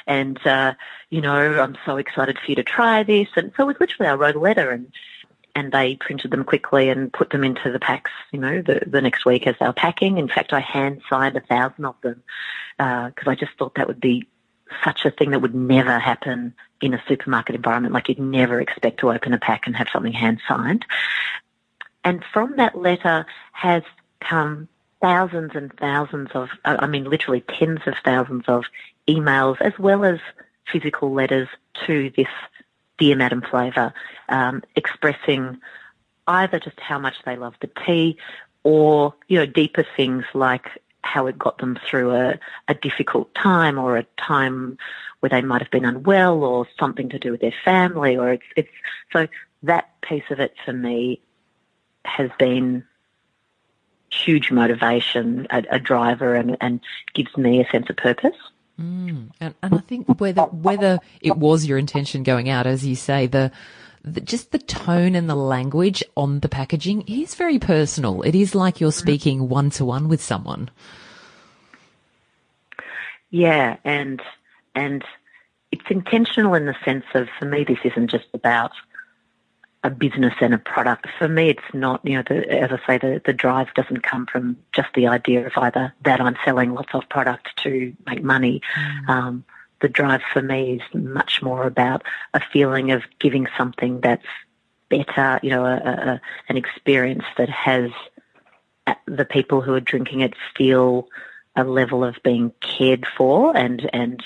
and 0.07 0.45
uh, 0.47 0.75
you 1.11 1.21
know 1.21 1.61
I'm 1.61 1.77
so 1.85 1.97
excited 1.97 2.39
for 2.39 2.51
you 2.51 2.57
to 2.57 2.65
try 2.65 3.03
this 3.03 3.29
and 3.37 3.53
so 3.57 3.65
it 3.65 3.67
was 3.67 3.77
literally 3.81 4.09
I 4.11 4.15
wrote 4.15 4.37
a 4.37 4.41
letter 4.41 4.71
and 4.71 4.93
and 5.55 5.73
they 5.73 5.97
printed 5.97 6.31
them 6.31 6.45
quickly 6.45 6.91
and 6.91 7.11
put 7.15 7.31
them 7.31 7.43
into 7.43 7.73
the 7.73 7.79
packs, 7.79 8.11
you 8.31 8.39
know, 8.39 8.61
the, 8.61 8.83
the 8.87 9.01
next 9.01 9.25
week 9.25 9.47
as 9.47 9.55
they 9.59 9.67
were 9.67 9.73
packing. 9.73 10.19
In 10.19 10.29
fact, 10.29 10.53
I 10.53 10.61
hand 10.61 11.01
signed 11.09 11.35
a 11.35 11.41
thousand 11.41 11.87
of 11.87 11.95
them 12.03 12.23
because 12.77 13.27
uh, 13.27 13.31
I 13.31 13.35
just 13.35 13.53
thought 13.59 13.75
that 13.77 13.89
would 13.89 13.99
be 13.99 14.29
such 14.85 15.05
a 15.05 15.11
thing 15.11 15.31
that 15.31 15.41
would 15.41 15.55
never 15.55 15.99
happen 15.99 16.55
in 16.81 16.95
a 16.95 17.03
supermarket 17.09 17.55
environment. 17.55 17.95
Like 17.95 18.09
you'd 18.09 18.19
never 18.19 18.61
expect 18.61 19.01
to 19.01 19.11
open 19.11 19.33
a 19.33 19.39
pack 19.39 19.67
and 19.67 19.77
have 19.77 19.89
something 19.93 20.13
hand 20.13 20.41
signed. 20.49 20.85
And 22.05 22.25
from 22.33 22.57
that 22.57 22.79
letter 22.79 23.27
has 23.53 23.83
come 24.21 24.69
thousands 25.01 25.53
and 25.55 25.73
thousands 25.79 26.31
of, 26.35 26.49
I 26.65 26.87
mean, 26.87 27.05
literally 27.05 27.43
tens 27.43 27.81
of 27.87 27.95
thousands 28.05 28.45
of 28.49 28.65
emails 29.09 29.61
as 29.61 29.73
well 29.79 30.05
as 30.05 30.19
physical 30.71 31.13
letters 31.13 31.49
to 31.87 32.11
this 32.17 32.29
Dear 32.99 33.17
Madame 33.17 33.43
Flavour, 33.43 33.93
um, 34.29 34.63
expressing 34.75 35.59
either 36.27 36.59
just 36.59 36.81
how 36.81 36.99
much 36.99 37.17
they 37.25 37.37
love 37.37 37.55
the 37.61 37.71
tea 37.85 38.17
or, 38.63 39.15
you 39.29 39.39
know, 39.39 39.47
deeper 39.47 39.85
things 39.97 40.25
like 40.35 40.67
how 41.07 41.27
it 41.27 41.39
got 41.39 41.59
them 41.59 41.79
through 41.89 42.15
a, 42.15 42.39
a 42.69 42.75
difficult 42.75 43.35
time 43.35 43.79
or 43.79 43.97
a 43.97 44.07
time 44.19 44.77
where 45.21 45.31
they 45.31 45.43
might 45.43 45.63
have 45.63 45.71
been 45.71 45.85
unwell 45.85 46.45
or 46.45 46.67
something 46.79 47.09
to 47.09 47.19
do 47.19 47.31
with 47.31 47.41
their 47.41 47.55
family 47.65 48.17
or 48.17 48.33
it's, 48.33 48.45
it's 48.57 48.69
so 49.13 49.27
that 49.63 49.89
piece 50.03 50.25
of 50.31 50.41
it 50.41 50.55
for 50.65 50.73
me 50.73 51.21
has 52.05 52.31
been 52.39 52.85
huge 54.11 54.51
motivation, 54.51 55.47
a, 55.51 55.65
a 55.71 55.79
driver 55.79 56.35
and, 56.35 56.57
and 56.61 56.81
gives 57.15 57.37
me 57.37 57.61
a 57.61 57.69
sense 57.71 57.89
of 57.91 57.97
purpose. 57.97 58.37
Mm. 58.81 59.31
And, 59.41 59.55
and 59.63 59.75
I 59.75 59.79
think 59.79 60.21
whether 60.21 60.43
whether 60.43 60.99
it 61.23 61.37
was 61.39 61.65
your 61.65 61.79
intention 61.79 62.23
going 62.23 62.51
out, 62.51 62.67
as 62.67 62.85
you 62.85 62.95
say, 62.95 63.27
the 63.27 63.39
the, 63.39 63.51
just 64.25 64.53
the 64.53 64.59
tone 64.59 65.15
and 65.15 65.29
the 65.29 65.37
language 65.37 66.03
on 66.17 66.41
the 66.41 66.49
packaging 66.49 67.03
is 67.03 67.35
very 67.35 67.59
personal. 67.59 68.23
It 68.23 68.35
is 68.35 68.55
like 68.55 68.81
you're 68.81 68.93
speaking 68.93 69.49
one 69.49 69.71
to 69.71 69.85
one 69.85 70.09
with 70.09 70.23
someone. 70.23 70.71
Yeah, 73.31 73.77
and 73.85 74.23
and 74.75 75.05
it's 75.73 75.91
intentional 75.91 76.55
in 76.55 76.67
the 76.67 76.77
sense 76.85 77.05
of 77.15 77.29
for 77.39 77.47
me 77.47 77.65
this 77.65 77.79
isn't 77.85 78.11
just 78.11 78.29
about 78.33 78.73
a 79.87 79.91
business 79.91 80.35
and 80.41 80.53
a 80.53 80.59
product. 80.59 81.07
For 81.19 81.29
me, 81.29 81.51
it's 81.51 81.75
not, 81.75 82.01
you 82.05 82.17
know, 82.17 82.25
the, 82.27 82.51
as 82.51 82.71
I 82.73 82.87
say, 82.87 82.99
the, 82.99 83.23
the 83.25 83.33
drive 83.33 83.73
doesn't 83.75 84.03
come 84.03 84.27
from 84.27 84.57
just 84.73 84.89
the 84.95 85.07
idea 85.07 85.47
of 85.47 85.53
either 85.57 85.95
that 86.03 86.21
I'm 86.21 86.37
selling 86.45 86.75
lots 86.75 86.93
of 86.93 87.09
product 87.09 87.49
to 87.63 87.95
make 88.05 88.23
money. 88.23 88.61
Mm. 88.77 89.09
Um, 89.09 89.45
the 89.81 89.89
drive 89.89 90.23
for 90.33 90.43
me 90.43 90.75
is 90.81 90.95
much 90.95 91.43
more 91.43 91.67
about 91.67 92.03
a 92.35 92.41
feeling 92.53 92.93
of 92.93 93.03
giving 93.19 93.47
something 93.57 94.01
that's 94.01 94.27
better, 94.89 95.41
you 95.43 95.51
know, 95.51 95.65
a, 95.65 95.77
a, 95.77 96.21
an 96.49 96.57
experience 96.57 97.25
that 97.37 97.49
has 97.49 97.91
uh, 98.87 98.95
the 99.07 99.25
people 99.25 99.61
who 99.61 99.75
are 99.75 99.81
drinking 99.81 100.21
it 100.21 100.35
feel 100.57 101.09
a 101.57 101.65
level 101.65 102.05
of 102.05 102.17
being 102.23 102.53
cared 102.61 103.07
for 103.17 103.57
and, 103.57 103.89
and 103.93 104.23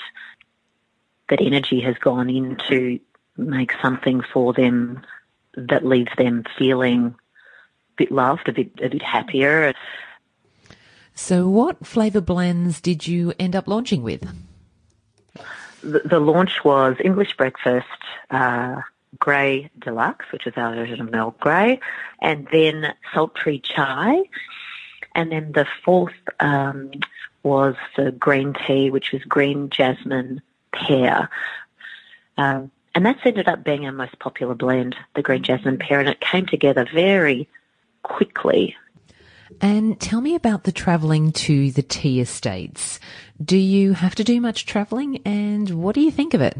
that 1.29 1.41
energy 1.41 1.81
has 1.81 1.95
gone 1.97 2.29
into 2.29 2.99
make 3.37 3.71
something 3.81 4.21
for 4.33 4.53
them 4.53 5.01
that 5.55 5.85
leaves 5.85 6.11
them 6.17 6.43
feeling 6.57 7.07
a 7.07 7.95
bit 7.97 8.11
loved, 8.11 8.47
a 8.47 8.53
bit, 8.53 8.71
a 8.81 8.89
bit 8.89 9.01
happier. 9.01 9.73
So 11.13 11.47
what 11.47 11.85
flavour 11.85 12.21
blends 12.21 12.81
did 12.81 13.07
you 13.07 13.33
end 13.39 13.55
up 13.55 13.67
launching 13.67 14.03
with? 14.03 14.27
The, 15.83 16.19
launch 16.19 16.63
was 16.63 16.95
English 17.03 17.37
breakfast, 17.37 17.87
uh, 18.29 18.81
Grey 19.19 19.69
Deluxe, 19.79 20.25
which 20.31 20.47
is 20.47 20.53
our 20.55 20.73
version 20.73 21.01
of 21.01 21.13
Earl 21.13 21.35
Grey, 21.39 21.79
and 22.21 22.47
then 22.51 22.93
sultry 23.13 23.59
chai. 23.59 24.23
And 25.13 25.31
then 25.31 25.51
the 25.51 25.67
fourth 25.83 26.13
um, 26.39 26.91
was 27.43 27.75
the 27.97 28.11
green 28.11 28.53
tea, 28.65 28.89
which 28.89 29.11
was 29.11 29.23
green 29.23 29.69
jasmine 29.69 30.41
pear. 30.71 31.29
Um, 32.37 32.71
and 32.95 33.05
that's 33.05 33.19
ended 33.25 33.47
up 33.47 33.63
being 33.63 33.85
our 33.85 33.91
most 33.91 34.17
popular 34.19 34.55
blend, 34.55 34.95
the 35.15 35.21
green 35.21 35.43
jasmine 35.43 35.77
pear, 35.77 35.99
and 35.99 36.09
it 36.09 36.19
came 36.19 36.45
together 36.45 36.87
very 36.93 37.47
quickly. 38.03 38.75
And 39.59 39.99
tell 39.99 40.21
me 40.21 40.35
about 40.35 40.63
the 40.63 40.71
travelling 40.71 41.31
to 41.33 41.71
the 41.71 41.81
tea 41.81 42.21
estates. 42.21 42.99
Do 43.43 43.57
you 43.57 43.93
have 43.93 44.15
to 44.15 44.23
do 44.23 44.39
much 44.39 44.65
travelling 44.65 45.21
and 45.25 45.69
what 45.81 45.95
do 45.95 46.01
you 46.01 46.11
think 46.11 46.33
of 46.33 46.41
it? 46.41 46.57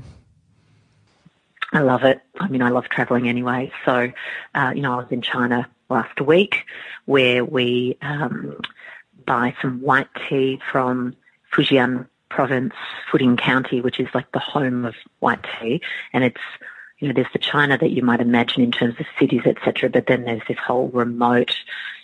I 1.73 1.80
love 1.80 2.04
it. 2.04 2.21
I 2.39 2.47
mean, 2.49 2.62
I 2.62 2.69
love 2.69 2.89
travelling 2.89 3.30
anyway. 3.30 3.71
So, 3.86 4.12
uh, 4.56 4.73
you 4.75 4.82
know, 4.82 4.93
I 4.93 4.97
was 4.97 5.08
in 5.10 5.21
China 5.21 5.69
last 5.89 6.19
week 6.19 6.65
where 7.06 7.45
we 7.45 7.97
um, 8.01 8.60
buy 9.25 9.56
some 9.62 9.82
white 9.82 10.10
tea 10.27 10.60
from 10.71 11.15
Fujian 11.54 12.08
province, 12.30 12.73
Fujian 13.12 13.38
County, 13.38 13.82
which 13.82 13.99
is 13.99 14.08
like 14.13 14.32
the 14.32 14.39
home 14.39 14.86
of 14.86 14.95
white 15.19 15.45
tea. 15.60 15.82
And 16.13 16.23
it's, 16.23 16.41
you 16.99 17.08
know, 17.08 17.13
there's 17.13 17.32
the 17.34 17.39
China 17.39 17.77
that 17.77 17.91
you 17.91 18.01
might 18.04 18.21
imagine 18.21 18.63
in 18.63 18.71
terms 18.71 18.95
of 18.99 19.06
cities, 19.19 19.41
etc. 19.45 19.89
But 19.89 20.08
then 20.08 20.23
there's 20.23 20.41
this 20.47 20.58
whole 20.58 20.89
remote, 20.89 21.56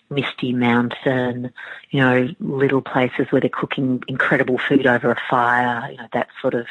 misty 0.09 0.53
mountain, 0.53 1.51
you 1.89 1.99
know, 1.99 2.29
little 2.39 2.81
places 2.81 3.27
where 3.29 3.41
they're 3.41 3.49
cooking 3.49 4.03
incredible 4.07 4.57
food 4.57 4.87
over 4.87 5.11
a 5.11 5.21
fire, 5.29 5.91
you 5.91 5.97
know, 5.97 6.07
that 6.13 6.27
sort 6.41 6.53
of, 6.53 6.67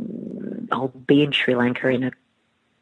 mm, 0.00 0.68
I'll 0.70 0.88
be 0.88 1.22
in 1.22 1.32
Sri 1.32 1.54
Lanka 1.54 1.88
in 1.88 2.04
a, 2.04 2.12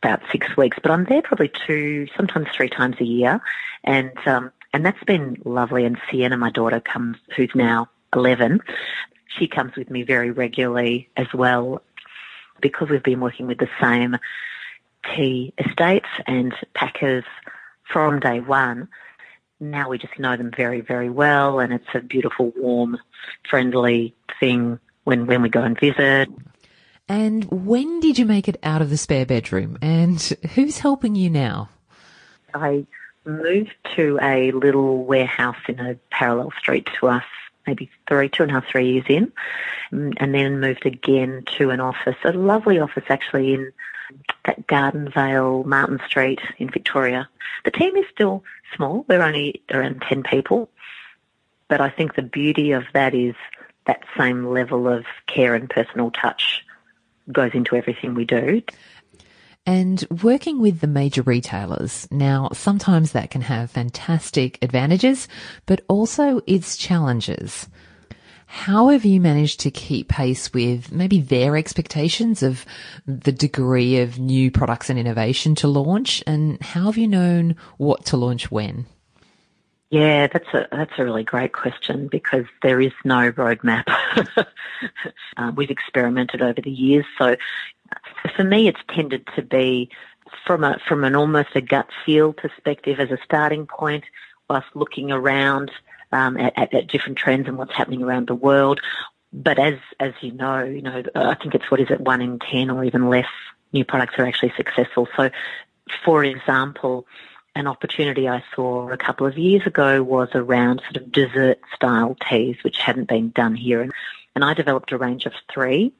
about 0.02 0.20
six 0.30 0.56
weeks, 0.56 0.78
but 0.82 0.92
I'm 0.92 1.04
there 1.04 1.22
probably 1.22 1.50
two, 1.66 2.06
sometimes 2.16 2.48
three 2.54 2.68
times 2.68 2.96
a 3.00 3.04
year. 3.04 3.40
And, 3.82 4.12
um, 4.26 4.52
and 4.72 4.84
that's 4.84 5.02
been 5.04 5.40
lovely. 5.44 5.84
And 5.84 5.98
Sienna, 6.10 6.36
my 6.36 6.50
daughter, 6.50 6.80
comes, 6.80 7.16
who's 7.34 7.50
now 7.54 7.88
11, 8.14 8.60
she 9.26 9.48
comes 9.48 9.74
with 9.76 9.90
me 9.90 10.02
very 10.02 10.30
regularly 10.30 11.08
as 11.16 11.26
well 11.32 11.82
because 12.60 12.90
we've 12.90 13.02
been 13.02 13.20
working 13.20 13.46
with 13.46 13.58
the 13.58 13.68
same 13.80 14.16
tea 15.14 15.52
estates 15.58 16.08
and 16.26 16.54
packers 16.74 17.24
from 17.84 18.20
day 18.20 18.40
one 18.40 18.88
now 19.60 19.88
we 19.88 19.98
just 19.98 20.18
know 20.18 20.36
them 20.36 20.50
very, 20.56 20.80
very 20.80 21.10
well, 21.10 21.60
and 21.60 21.72
it's 21.72 21.88
a 21.94 22.00
beautiful, 22.00 22.52
warm, 22.56 22.98
friendly 23.48 24.14
thing 24.40 24.78
when, 25.04 25.26
when 25.26 25.42
we 25.42 25.48
go 25.48 25.62
and 25.62 25.78
visit. 25.78 26.28
And 27.08 27.44
when 27.44 28.00
did 28.00 28.18
you 28.18 28.26
make 28.26 28.48
it 28.48 28.58
out 28.62 28.82
of 28.82 28.90
the 28.90 28.96
spare 28.96 29.26
bedroom? 29.26 29.78
And 29.80 30.20
who's 30.54 30.78
helping 30.78 31.14
you 31.14 31.30
now? 31.30 31.70
I 32.54 32.86
moved 33.24 33.74
to 33.96 34.18
a 34.22 34.52
little 34.52 35.04
warehouse 35.04 35.56
in 35.68 35.80
a 35.80 35.94
parallel 36.10 36.52
street 36.58 36.88
to 37.00 37.08
us, 37.08 37.24
maybe 37.66 37.90
three, 38.08 38.28
two 38.28 38.42
and 38.42 38.50
a 38.50 38.54
half, 38.54 38.66
three 38.66 38.92
years 38.92 39.04
in, 39.08 39.32
mm, 39.92 40.14
and 40.18 40.34
then 40.34 40.60
moved 40.60 40.86
again 40.86 41.44
to 41.58 41.70
an 41.70 41.80
office, 41.80 42.16
a 42.24 42.32
lovely 42.32 42.78
office 42.78 43.04
actually 43.08 43.54
in 43.54 43.72
that 44.46 44.66
Gardenvale, 44.66 45.64
Martin 45.66 46.00
Street 46.06 46.40
in 46.58 46.70
Victoria. 46.70 47.28
The 47.64 47.70
team 47.70 47.94
is 47.96 48.06
still 48.10 48.42
small. 48.74 49.04
We're 49.08 49.22
only 49.22 49.62
around 49.70 50.02
10 50.08 50.22
people. 50.22 50.70
But 51.68 51.80
I 51.80 51.90
think 51.90 52.14
the 52.14 52.22
beauty 52.22 52.72
of 52.72 52.84
that 52.94 53.14
is 53.14 53.34
that 53.86 54.02
same 54.16 54.46
level 54.46 54.88
of 54.88 55.04
care 55.26 55.54
and 55.54 55.68
personal 55.68 56.10
touch 56.10 56.64
goes 57.30 57.52
into 57.54 57.76
everything 57.76 58.14
we 58.14 58.24
do. 58.24 58.62
And 59.66 60.02
working 60.22 60.60
with 60.62 60.80
the 60.80 60.86
major 60.86 61.20
retailers, 61.20 62.08
now 62.10 62.48
sometimes 62.54 63.12
that 63.12 63.30
can 63.30 63.42
have 63.42 63.70
fantastic 63.70 64.58
advantages, 64.62 65.28
but 65.66 65.82
also 65.88 66.40
its 66.46 66.78
challenges. 66.78 67.68
How 68.50 68.88
have 68.88 69.04
you 69.04 69.20
managed 69.20 69.60
to 69.60 69.70
keep 69.70 70.08
pace 70.08 70.54
with 70.54 70.90
maybe 70.90 71.20
their 71.20 71.54
expectations 71.54 72.42
of 72.42 72.64
the 73.06 73.30
degree 73.30 74.00
of 74.00 74.18
new 74.18 74.50
products 74.50 74.88
and 74.88 74.98
innovation 74.98 75.54
to 75.56 75.68
launch? 75.68 76.24
And 76.26 76.60
how 76.62 76.86
have 76.86 76.96
you 76.96 77.08
known 77.08 77.56
what 77.76 78.06
to 78.06 78.16
launch 78.16 78.50
when? 78.50 78.86
Yeah, 79.90 80.28
that's 80.28 80.48
a 80.54 80.66
that's 80.72 80.92
a 80.96 81.04
really 81.04 81.24
great 81.24 81.52
question 81.52 82.08
because 82.08 82.46
there 82.62 82.80
is 82.80 82.92
no 83.04 83.32
roadmap. 83.32 83.84
uh, 85.36 85.52
we've 85.54 85.70
experimented 85.70 86.40
over 86.40 86.62
the 86.62 86.70
years, 86.70 87.04
so 87.18 87.36
for 88.34 88.44
me, 88.44 88.66
it's 88.66 88.80
tended 88.88 89.28
to 89.36 89.42
be 89.42 89.90
from 90.46 90.64
a 90.64 90.78
from 90.88 91.04
an 91.04 91.14
almost 91.14 91.50
a 91.54 91.60
gut 91.60 91.88
feel 92.04 92.32
perspective 92.32 92.98
as 92.98 93.10
a 93.10 93.18
starting 93.22 93.66
point, 93.66 94.04
whilst 94.48 94.68
looking 94.74 95.10
around 95.10 95.70
um, 96.12 96.36
at, 96.36 96.74
at, 96.74 96.88
different 96.88 97.18
trends 97.18 97.48
and 97.48 97.58
what's 97.58 97.74
happening 97.74 98.02
around 98.02 98.28
the 98.28 98.34
world. 98.34 98.80
But 99.32 99.58
as 99.58 99.74
as 100.00 100.14
you 100.20 100.32
know, 100.32 100.64
you 100.64 100.82
know, 100.82 101.02
I 101.14 101.34
think 101.34 101.54
it's 101.54 101.70
what 101.70 101.80
is 101.80 101.90
it 101.90 102.00
one 102.00 102.22
in 102.22 102.38
ten 102.38 102.70
or 102.70 102.84
even 102.84 103.08
less 103.08 103.26
new 103.72 103.84
products 103.84 104.14
are 104.18 104.26
actually 104.26 104.52
successful. 104.56 105.06
So, 105.16 105.30
for 106.04 106.24
example, 106.24 107.06
an 107.54 107.66
opportunity 107.66 108.28
I 108.28 108.42
saw 108.54 108.88
a 108.90 108.96
couple 108.96 109.26
of 109.26 109.36
years 109.36 109.66
ago 109.66 110.02
was 110.02 110.28
around 110.34 110.80
sort 110.84 110.96
of 110.96 111.12
dessert 111.12 111.60
style 111.74 112.16
teas, 112.28 112.56
which 112.62 112.78
hadn't 112.78 113.08
been 113.08 113.30
done 113.30 113.54
here, 113.54 113.82
and, 113.82 113.92
and 114.34 114.44
I 114.44 114.54
developed 114.54 114.92
a 114.92 114.98
range 114.98 115.26
of 115.26 115.32
three, 115.52 115.92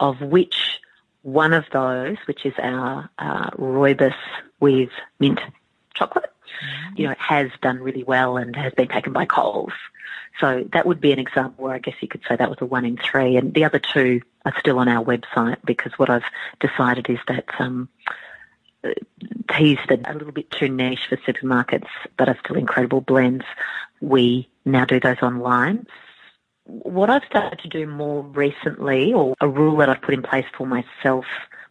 of 0.00 0.20
which 0.20 0.80
one 1.22 1.52
of 1.52 1.64
those, 1.72 2.16
which 2.26 2.44
is 2.44 2.54
our 2.58 3.08
uh, 3.18 3.50
rooibos 3.50 4.14
with 4.58 4.90
mint 5.20 5.40
chocolate. 5.94 6.31
You 6.96 7.06
know, 7.06 7.12
it 7.12 7.20
has 7.20 7.50
done 7.60 7.78
really 7.80 8.04
well 8.04 8.36
and 8.36 8.54
has 8.56 8.72
been 8.74 8.88
taken 8.88 9.12
by 9.12 9.26
Coles. 9.26 9.72
So 10.40 10.64
that 10.72 10.86
would 10.86 11.00
be 11.00 11.12
an 11.12 11.18
example 11.18 11.64
where 11.64 11.74
I 11.74 11.78
guess 11.78 11.94
you 12.00 12.08
could 12.08 12.22
say 12.28 12.36
that 12.36 12.48
was 12.48 12.58
a 12.60 12.66
one 12.66 12.84
in 12.84 12.96
three. 12.96 13.36
And 13.36 13.52
the 13.52 13.64
other 13.64 13.78
two 13.78 14.22
are 14.44 14.54
still 14.58 14.78
on 14.78 14.88
our 14.88 15.04
website 15.04 15.58
because 15.64 15.92
what 15.98 16.10
I've 16.10 16.24
decided 16.60 17.08
is 17.10 17.18
that 17.28 17.44
um, 17.58 17.88
teas 19.56 19.78
that 19.88 20.06
are 20.06 20.12
a 20.12 20.18
little 20.18 20.32
bit 20.32 20.50
too 20.50 20.68
niche 20.68 21.06
for 21.08 21.16
supermarkets 21.18 21.88
but 22.16 22.28
are 22.28 22.38
still 22.44 22.56
incredible 22.56 23.00
blends, 23.00 23.44
we 24.00 24.48
now 24.64 24.84
do 24.84 24.98
those 25.00 25.20
online. 25.22 25.86
What 26.64 27.10
I've 27.10 27.24
started 27.24 27.58
to 27.60 27.68
do 27.68 27.86
more 27.86 28.22
recently, 28.22 29.12
or 29.12 29.34
a 29.40 29.48
rule 29.48 29.76
that 29.78 29.88
I've 29.88 30.02
put 30.02 30.14
in 30.14 30.22
place 30.22 30.46
for 30.56 30.66
myself, 30.66 31.26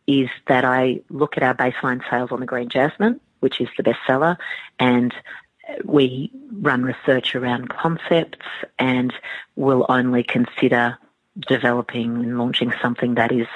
is 0.06 0.30
that 0.48 0.66
I 0.66 1.02
look 1.10 1.38
at 1.38 1.44
our 1.44 1.56
baseline 1.56 2.02
sales 2.10 2.32
on 2.32 2.40
the 2.40 2.46
green 2.46 2.70
jasmine 2.70 3.20
which 3.42 3.62
is 3.62 3.68
the 3.78 3.84
bestseller, 3.84 4.38
and 4.80 5.14
we 5.86 6.32
run 6.54 6.84
research 6.84 7.36
around 7.36 7.70
concepts 7.70 8.46
and 8.80 9.14
will 9.56 9.86
only 9.90 10.24
consider 10.24 10.98
developing 11.48 12.16
and 12.18 12.38
launching 12.38 12.74
something 12.82 13.16
that 13.16 13.32
is 13.32 13.48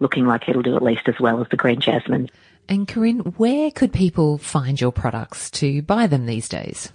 looking 0.00 0.26
like 0.26 0.48
it'll 0.48 0.62
do 0.62 0.76
at 0.76 0.82
least 0.82 1.08
as 1.08 1.18
well 1.20 1.40
as 1.40 1.48
the 1.50 1.56
green 1.56 1.80
jasmine. 1.80 2.28
And 2.68 2.86
Corinne, 2.86 3.20
where 3.36 3.70
could 3.70 3.92
people 3.92 4.38
find 4.38 4.80
your 4.80 4.92
products 4.92 5.50
to 5.52 5.82
buy 5.82 6.06
them 6.06 6.26
these 6.26 6.48
days? 6.48 6.92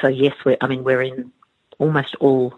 So 0.00 0.08
yes, 0.08 0.34
we're, 0.44 0.56
I 0.60 0.66
mean 0.66 0.84
we're 0.84 1.02
in 1.02 1.32
almost 1.78 2.16
all 2.20 2.54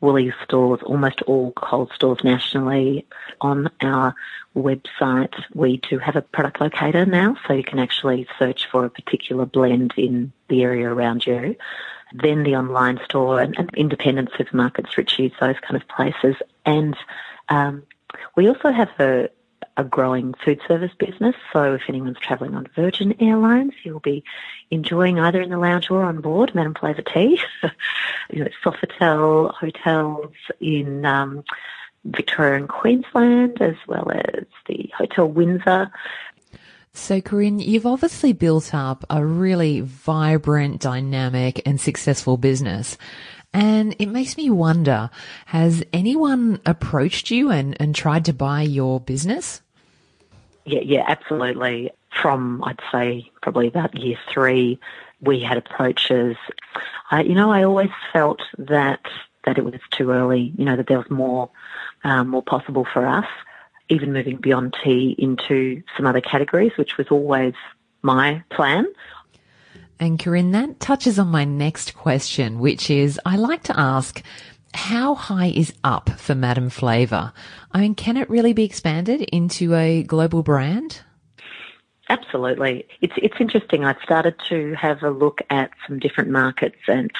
Woolies 0.00 0.34
stores, 0.44 0.80
almost 0.82 1.22
all 1.22 1.52
Coles 1.52 1.90
stores 1.94 2.18
nationally. 2.22 3.06
On 3.40 3.70
our 3.80 4.14
website, 4.54 5.34
we 5.54 5.78
do 5.78 5.98
have 5.98 6.16
a 6.16 6.22
product 6.22 6.60
locator 6.60 7.06
now, 7.06 7.36
so 7.46 7.54
you 7.54 7.64
can 7.64 7.78
actually 7.78 8.26
search 8.38 8.66
for 8.70 8.84
a 8.84 8.90
particular 8.90 9.46
blend 9.46 9.94
in 9.96 10.32
the 10.48 10.62
area 10.62 10.88
around 10.88 11.26
you. 11.26 11.56
Then 12.12 12.44
the 12.44 12.56
online 12.56 13.00
store 13.04 13.40
and, 13.40 13.56
and 13.58 13.70
independent 13.74 14.30
supermarkets, 14.32 14.96
Ritchie's, 14.96 15.32
those 15.40 15.56
kind 15.60 15.80
of 15.80 15.88
places. 15.88 16.36
And 16.64 16.96
um, 17.48 17.82
we 18.36 18.48
also 18.48 18.70
have 18.70 18.90
a, 18.98 19.28
a 19.76 19.84
growing 19.84 20.34
food 20.44 20.60
service 20.66 20.92
business. 20.98 21.34
So 21.52 21.74
if 21.74 21.82
anyone's 21.88 22.18
travelling 22.18 22.54
on 22.54 22.66
Virgin 22.74 23.14
Airlines, 23.20 23.74
you'll 23.82 24.00
be 24.00 24.24
enjoying 24.70 25.18
either 25.18 25.40
in 25.40 25.50
the 25.50 25.58
lounge 25.58 25.90
or 25.90 26.02
on 26.04 26.20
board 26.20 26.54
Madame 26.54 26.74
Flavour 26.74 27.02
tea. 27.02 27.40
you 28.30 28.44
know, 28.44 28.50
Sofitel 28.64 29.54
hotels 29.54 30.32
in 30.60 31.04
um, 31.04 31.44
Victoria 32.04 32.56
and 32.56 32.68
Queensland, 32.68 33.60
as 33.60 33.76
well 33.86 34.10
as 34.10 34.44
the 34.66 34.90
Hotel 34.96 35.28
Windsor. 35.28 35.90
So, 36.92 37.20
Corinne, 37.20 37.58
you've 37.58 37.84
obviously 37.84 38.32
built 38.32 38.74
up 38.74 39.04
a 39.10 39.24
really 39.24 39.80
vibrant, 39.80 40.80
dynamic, 40.80 41.60
and 41.66 41.78
successful 41.78 42.38
business. 42.38 42.96
And 43.52 43.94
it 43.98 44.06
makes 44.06 44.36
me 44.36 44.48
wonder, 44.48 45.10
has 45.46 45.84
anyone 45.92 46.60
approached 46.64 47.30
you 47.30 47.50
and, 47.50 47.76
and 47.80 47.94
tried 47.94 48.24
to 48.26 48.32
buy 48.32 48.62
your 48.62 48.98
business? 49.00 49.60
Yeah, 50.66 50.80
yeah, 50.82 51.04
absolutely. 51.06 51.90
From, 52.20 52.62
I'd 52.64 52.80
say, 52.90 53.30
probably 53.40 53.68
about 53.68 53.96
year 53.96 54.18
three, 54.32 54.78
we 55.20 55.40
had 55.40 55.56
approaches. 55.56 56.36
I, 57.10 57.22
you 57.22 57.34
know, 57.34 57.50
I 57.50 57.62
always 57.62 57.90
felt 58.12 58.40
that 58.58 59.00
that 59.44 59.58
it 59.58 59.64
was 59.64 59.74
too 59.92 60.10
early. 60.10 60.52
You 60.58 60.64
know, 60.64 60.76
that 60.76 60.88
there 60.88 60.98
was 60.98 61.10
more 61.10 61.48
um, 62.04 62.28
more 62.28 62.42
possible 62.42 62.86
for 62.92 63.06
us. 63.06 63.26
Even 63.88 64.12
moving 64.12 64.38
beyond 64.38 64.76
tea 64.82 65.14
into 65.18 65.82
some 65.96 66.06
other 66.06 66.20
categories, 66.20 66.72
which 66.76 66.96
was 66.96 67.06
always 67.10 67.54
my 68.02 68.42
plan. 68.50 68.86
And 70.00 70.18
Corinne, 70.18 70.50
that 70.50 70.80
touches 70.80 71.18
on 71.18 71.28
my 71.28 71.44
next 71.44 71.94
question, 71.94 72.58
which 72.58 72.90
is 72.90 73.20
I 73.24 73.36
like 73.36 73.62
to 73.64 73.78
ask 73.78 74.22
how 74.76 75.14
high 75.14 75.46
is 75.46 75.72
up 75.82 76.10
for 76.18 76.34
Madame 76.34 76.70
Flavour? 76.70 77.32
I 77.72 77.80
mean, 77.80 77.94
can 77.94 78.16
it 78.16 78.28
really 78.30 78.52
be 78.52 78.64
expanded 78.64 79.22
into 79.22 79.74
a 79.74 80.02
global 80.02 80.42
brand? 80.42 81.00
Absolutely. 82.08 82.86
It's 83.00 83.14
it's 83.16 83.40
interesting. 83.40 83.84
I've 83.84 84.00
started 84.02 84.36
to 84.48 84.74
have 84.74 85.02
a 85.02 85.10
look 85.10 85.40
at 85.50 85.70
some 85.86 85.98
different 85.98 86.30
markets 86.30 86.78
and 86.86 87.10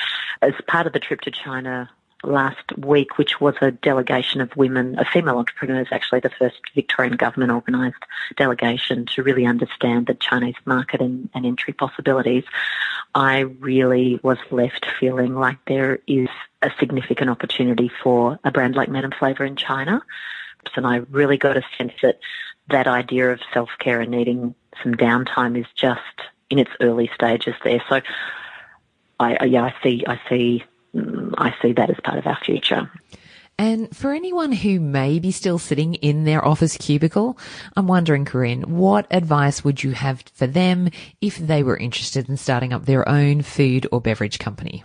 as 0.43 0.53
part 0.69 0.87
of 0.87 0.93
the 0.93 1.01
trip 1.01 1.23
to 1.23 1.31
China 1.31 1.91
last 2.23 2.77
week, 2.79 3.19
which 3.19 3.41
was 3.41 3.55
a 3.61 3.71
delegation 3.71 4.41
of 4.41 4.55
women, 4.57 4.99
of 4.99 5.07
female 5.09 5.39
entrepreneurs, 5.39 5.89
actually 5.91 6.21
the 6.21 6.31
first 6.31 6.61
Victorian 6.75 7.17
government 7.17 7.53
organised 7.53 8.03
delegation 8.37 9.07
to 9.07 9.23
really 9.23 9.47
understand 9.47 10.07
the 10.07 10.15
Chinese 10.15 10.57
market 10.65 11.01
and, 11.01 11.29
and 11.35 11.47
entry 11.47 11.73
possibilities. 11.73 12.45
I 13.17 13.39
really 13.39 14.21
was 14.23 14.37
left 14.51 14.85
feeling 15.01 15.35
like 15.35 15.57
there 15.67 16.01
is 16.07 16.29
a 16.61 16.71
significant 16.79 17.31
opportunity 17.31 17.91
for 18.03 18.39
a 18.45 18.51
brand 18.51 18.75
like 18.77 18.91
Madame 18.91 19.13
Flavour 19.19 19.47
in 19.47 19.57
China. 19.57 20.03
And 20.77 20.87
I 20.87 20.97
really 20.97 21.39
got 21.39 21.57
a 21.57 21.63
sense 21.79 21.95
that 22.03 22.19
that 22.69 22.87
idea 22.87 23.33
of 23.33 23.41
self-care 23.55 24.03
and 24.03 24.11
needing 24.11 24.55
some 24.83 24.95
downtime 24.95 25.59
is 25.59 25.65
just 25.75 26.01
in 26.51 26.59
its 26.59 26.71
early 26.83 27.11
stages 27.15 27.55
there. 27.65 27.83
So 27.89 28.03
I, 29.19 29.47
yeah, 29.47 29.65
I 29.65 29.75
see, 29.83 30.05
I 30.07 30.21
see 30.29 30.65
mm, 30.95 31.33
I 31.39 31.55
see 31.63 31.73
that 31.73 31.89
as 31.89 31.97
part 32.05 32.19
of 32.19 32.27
our 32.27 32.39
future. 32.45 32.91
And 33.59 33.95
for 33.97 34.13
anyone 34.13 34.53
who 34.53 34.81
may 34.81 35.19
be 35.19 35.31
still 35.31 35.59
sitting 35.59 35.95
in 35.95 36.25
their 36.25 36.45
office 36.45 36.77
cubicle, 36.77 37.39
I'm 37.75 37.87
wondering, 37.87 38.27
Corinne, 38.27 38.63
what 38.77 39.07
advice 39.11 39.65
would 39.65 39.83
you 39.83 39.93
have 39.93 40.23
for 40.35 40.47
them 40.47 40.91
if 41.23 41.39
they 41.39 41.63
were 41.63 41.77
interested 41.77 42.29
in 42.29 42.37
starting 42.37 42.75
up 42.75 42.85
their 42.85 43.09
own 43.09 43.41
food 43.41 43.87
or 43.91 44.01
beverage 44.03 44.39
company? 44.39 44.85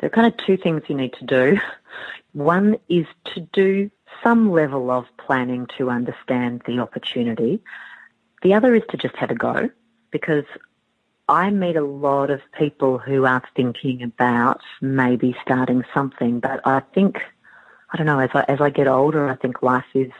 There 0.00 0.06
are 0.06 0.10
kind 0.10 0.26
of 0.26 0.46
two 0.46 0.56
things 0.56 0.82
you 0.88 0.96
need 0.96 1.12
to 1.14 1.26
do. 1.26 1.58
One 2.32 2.78
is 2.88 3.06
to 3.34 3.40
do 3.52 3.90
some 4.22 4.50
level 4.50 4.90
of 4.90 5.04
planning 5.18 5.66
to 5.76 5.90
understand 5.90 6.62
the 6.66 6.78
opportunity. 6.78 7.62
The 8.42 8.54
other 8.54 8.74
is 8.74 8.82
to 8.90 8.96
just 8.96 9.16
have 9.16 9.30
a 9.30 9.34
go 9.34 9.68
because 10.10 10.44
I 11.28 11.50
meet 11.50 11.76
a 11.76 11.84
lot 11.84 12.30
of 12.30 12.40
people 12.58 12.98
who 12.98 13.24
are 13.24 13.42
thinking 13.54 14.02
about 14.02 14.60
maybe 14.80 15.36
starting 15.42 15.84
something, 15.94 16.40
but 16.40 16.60
I 16.66 16.80
think, 16.94 17.18
I 17.92 17.96
don't 17.96 18.06
know, 18.06 18.18
as 18.18 18.30
I, 18.34 18.44
as 18.48 18.60
I 18.60 18.70
get 18.70 18.88
older, 18.88 19.28
I 19.28 19.36
think 19.36 19.62
life 19.62 19.84
is 19.94 20.10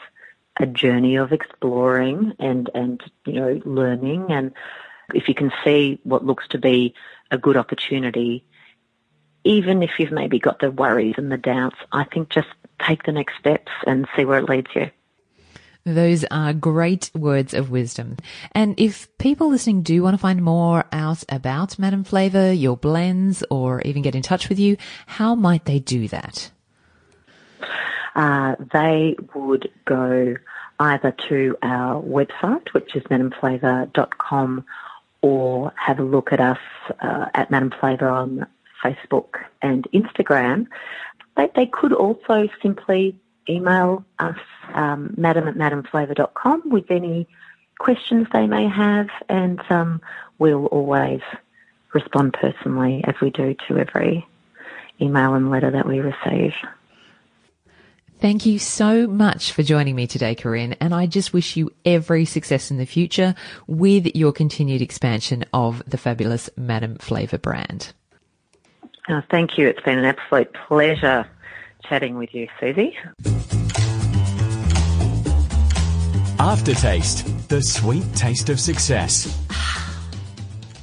a 0.59 0.67
journey 0.67 1.17
of 1.17 1.33
exploring 1.33 2.35
and, 2.39 2.71
and, 2.75 3.03
you 3.27 3.35
know, 3.35 3.61
learning. 3.65 4.27
And 4.31 4.53
if 5.15 5.29
you 5.29 5.35
can 5.35 5.53
see 5.65 5.99
what 6.05 6.25
looks 6.25 6.47
to 6.49 6.59
be 6.59 6.95
a 7.31 7.39
good 7.39 7.57
opportunity, 7.57 8.45
even 9.45 9.83
if 9.83 9.99
you've 9.99 10.13
maybe 10.13 10.39
got 10.39 10.61
the 10.61 10.71
worries 10.71 11.15
and 11.17 11.33
the 11.33 11.37
doubts, 11.37 11.79
I 11.91 12.05
think 12.05 12.29
just 12.29 12.49
take 12.81 13.03
the 13.03 13.13
next 13.13 13.39
steps 13.39 13.73
and 13.87 14.07
see 14.17 14.25
where 14.25 14.39
it 14.39 14.49
leads 14.49 14.69
you. 14.75 14.91
Those 15.85 16.25
are 16.31 16.53
great 16.53 17.11
words 17.15 17.55
of 17.55 17.71
wisdom. 17.71 18.17
And 18.53 18.79
if 18.79 19.09
people 19.19 19.49
listening 19.49 19.83
do 19.83 20.03
want 20.03 20.15
to 20.15 20.19
find 20.19 20.43
more 20.43 20.85
out 20.93 21.25
about 21.29 21.79
Madame 21.79 22.05
Flavour, 22.05 22.53
your 22.53 22.77
blends, 22.77 23.43
or 23.51 23.81
even 23.83 24.03
get 24.03 24.15
in 24.15 24.23
touch 24.23 24.49
with 24.49 24.59
you, 24.61 24.77
how 25.07 25.35
might 25.35 25.65
they 25.65 25.81
do 25.81 26.07
that? 26.09 26.51
Uh, 28.15 28.55
they 28.73 29.17
would 29.35 29.71
go 29.85 30.37
either 30.79 31.13
to 31.29 31.57
our 31.63 32.01
website, 32.03 32.73
which 32.73 32.95
is 32.95 33.03
madameflavour.com, 33.05 34.65
or 35.23 35.73
have 35.77 35.99
a 35.99 36.05
look 36.05 36.33
at 36.33 36.41
us 36.41 36.59
uh, 37.01 37.27
at 37.35 37.51
Madame 37.51 37.73
Flavour 37.81 38.09
on 38.09 38.47
Facebook 38.85 39.45
and 39.63 39.87
Instagram. 39.93 40.67
They, 41.37 41.51
they 41.55 41.67
could 41.67 41.93
also 41.93 42.49
simply 42.61 43.17
email 43.49 44.05
us, 44.19 44.39
um, 44.75 45.15
madam 45.17 45.49
at 45.49 45.55
madameflavour.com 45.55 46.63
with 46.67 46.91
any 46.91 47.27
questions 47.79 48.27
they 48.33 48.47
may 48.47 48.69
have, 48.69 49.09
and 49.29 49.61
um, 49.71 50.01
we'll 50.39 50.67
always 50.67 51.21
respond 51.93 52.33
personally 52.35 53.03
as 53.05 53.15
we 53.21 53.31
do 53.31 53.55
to 53.69 53.79
every 53.79 54.27
email 55.01 55.35
and 55.35 55.51
letter 55.51 55.71
that 55.71 55.87
we 55.87 56.01
receive. 56.01 56.53
Thank 58.19 58.47
you 58.47 58.61
so 58.61 59.09
much 59.09 59.51
for 59.51 59.65
joining 59.65 59.97
me 59.97 60.07
today, 60.07 60.37
Corinne, 60.37 60.75
and 60.75 60.95
I 60.95 61.07
just 61.07 61.33
wish 61.33 61.57
you 61.57 61.73
every 61.85 62.25
success 62.25 62.71
in 62.71 62.79
the 62.79 62.87
future 62.87 63.35
with 63.67 64.15
your 64.15 64.33
continued 64.33 64.81
expansion 64.81 65.45
of 65.53 65.83
the 65.89 65.99
fabulous 65.99 66.49
Madame 66.57 66.99
Flavour 66.99 67.39
brand. 67.39 67.93
Oh, 69.09 69.23
thank 69.29 69.59
you. 69.59 69.67
It's 69.67 69.81
been 69.81 69.99
an 69.99 70.05
absolute 70.05 70.55
pleasure 70.69 71.29
chatting 71.89 72.17
with 72.17 72.35
you, 72.35 72.49
Susie. 72.61 72.97
Aftertaste, 76.39 77.49
the 77.49 77.63
sweet 77.63 78.05
taste 78.15 78.51
of 78.51 78.59
success. 78.59 79.39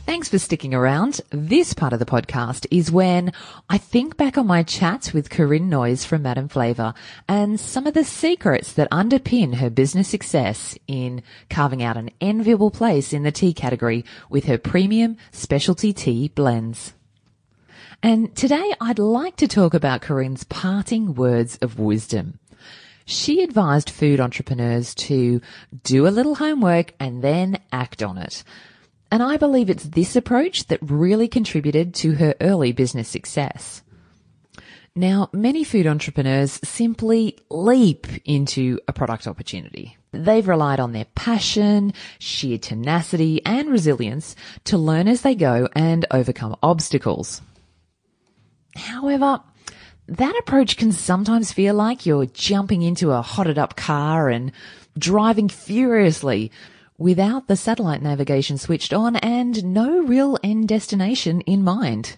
Thanks 0.05 0.29
for 0.29 0.39
sticking 0.39 0.73
around. 0.73 1.21
This 1.29 1.73
part 1.73 1.93
of 1.93 1.99
the 1.99 2.05
podcast 2.05 2.65
is 2.71 2.91
when 2.91 3.31
I 3.69 3.77
think 3.77 4.17
back 4.17 4.39
on 4.39 4.47
my 4.47 4.63
chats 4.63 5.13
with 5.13 5.29
Corinne 5.29 5.69
Noyes 5.69 6.03
from 6.03 6.23
Madame 6.23 6.47
Flavour 6.47 6.95
and 7.27 7.59
some 7.59 7.85
of 7.85 7.93
the 7.93 8.03
secrets 8.03 8.73
that 8.73 8.89
underpin 8.89 9.55
her 9.55 9.69
business 9.69 10.07
success 10.07 10.75
in 10.88 11.21
carving 11.49 11.83
out 11.83 11.95
an 11.95 12.09
enviable 12.19 12.71
place 12.71 13.13
in 13.13 13.21
the 13.21 13.31
tea 13.31 13.53
category 13.53 14.03
with 14.31 14.45
her 14.45 14.57
premium 14.57 15.15
specialty 15.31 15.93
tea 15.93 16.29
blends. 16.29 16.93
And 18.01 18.33
today 18.33 18.73
I'd 18.79 18.97
like 18.97 19.35
to 19.38 19.47
talk 19.47 19.73
about 19.73 20.01
Corinne's 20.01 20.45
parting 20.45 21.15
words 21.15 21.57
of 21.62 21.79
wisdom. 21.79 22.39
She 23.03 23.43
advised 23.43 23.89
food 23.89 24.21
entrepreneurs 24.21 24.95
to 24.95 25.41
do 25.83 26.07
a 26.07 26.09
little 26.09 26.35
homework 26.35 26.93
and 26.97 27.21
then 27.21 27.59
act 27.73 28.01
on 28.01 28.17
it. 28.17 28.45
And 29.12 29.21
I 29.21 29.35
believe 29.35 29.69
it's 29.69 29.83
this 29.83 30.15
approach 30.15 30.67
that 30.67 30.79
really 30.81 31.27
contributed 31.27 31.93
to 31.95 32.13
her 32.13 32.35
early 32.39 32.71
business 32.71 33.09
success. 33.09 33.81
Now, 34.95 35.29
many 35.33 35.65
food 35.65 35.85
entrepreneurs 35.85 36.59
simply 36.63 37.38
leap 37.49 38.07
into 38.23 38.79
a 38.88 38.93
product 38.93 39.27
opportunity. 39.27 39.97
They've 40.13 40.47
relied 40.47 40.79
on 40.79 40.93
their 40.93 41.05
passion, 41.15 41.93
sheer 42.17 42.57
tenacity, 42.57 43.45
and 43.45 43.69
resilience 43.69 44.38
to 44.65 44.77
learn 44.77 45.09
as 45.09 45.21
they 45.21 45.35
go 45.35 45.67
and 45.75 46.05
overcome 46.12 46.55
obstacles. 46.63 47.41
However, 48.79 49.41
that 50.07 50.35
approach 50.39 50.77
can 50.77 50.91
sometimes 50.91 51.53
feel 51.53 51.75
like 51.75 52.05
you're 52.05 52.25
jumping 52.25 52.81
into 52.81 53.11
a 53.11 53.21
hotted 53.21 53.57
up 53.57 53.75
car 53.75 54.29
and 54.29 54.51
driving 54.97 55.49
furiously 55.49 56.51
without 56.97 57.47
the 57.47 57.55
satellite 57.55 58.01
navigation 58.01 58.57
switched 58.57 58.93
on 58.93 59.15
and 59.17 59.63
no 59.73 60.01
real 60.01 60.37
end 60.43 60.67
destination 60.67 61.41
in 61.41 61.63
mind. 61.63 62.17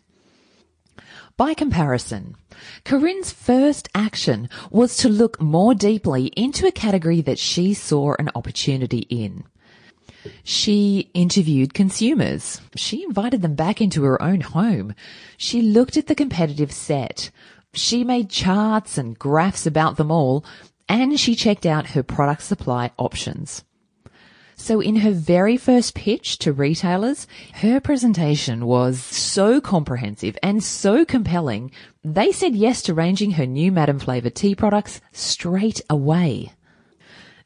By 1.38 1.54
comparison, 1.54 2.36
Corinne's 2.84 3.32
first 3.32 3.90
action 3.96 4.50
was 4.70 4.98
to 4.98 5.10
look 5.10 5.42
more 5.42 5.74
deeply 5.74 6.28
into 6.38 6.68
a 6.68 6.72
category 6.72 7.22
that 7.22 7.40
she 7.40 7.74
saw 7.74 8.16
an 8.20 8.30
opportunity 8.36 9.06
in. 9.10 9.44
She 10.44 11.10
interviewed 11.14 11.74
consumers. 11.74 12.62
She 12.76 13.04
invited 13.04 13.42
them 13.42 13.56
back 13.56 13.82
into 13.82 14.04
her 14.04 14.22
own 14.22 14.42
home. 14.42 14.94
She 15.38 15.62
looked 15.62 15.98
at 15.98 16.08
the 16.08 16.16
competitive 16.16 16.72
set. 16.72 17.32
She 17.74 18.04
made 18.04 18.30
charts 18.30 18.98
and 18.98 19.18
graphs 19.18 19.66
about 19.66 19.98
them 19.98 20.12
all, 20.12 20.44
and 20.90 21.20
she 21.20 21.36
checked 21.36 21.66
out 21.66 21.92
her 21.92 22.04
product 22.04 22.44
supply 22.44 22.92
options. 22.98 23.64
So 24.56 24.80
in 24.80 24.98
her 24.98 25.12
very 25.12 25.58
first 25.58 25.96
pitch 25.96 26.38
to 26.40 26.54
retailers, 26.54 27.26
her 27.56 27.80
presentation 27.80 28.68
was 28.68 29.00
so 29.00 29.60
comprehensive 29.60 30.38
and 30.44 30.64
so 30.64 31.04
compelling, 31.04 31.72
they 32.04 32.32
said 32.32 32.56
yes 32.56 32.84
to 32.84 32.94
ranging 32.94 33.32
her 33.32 33.48
new 33.48 33.72
Madame 33.72 33.98
Flavour 33.98 34.30
tea 34.30 34.54
products 34.54 35.02
straight 35.14 35.82
away. 35.90 36.52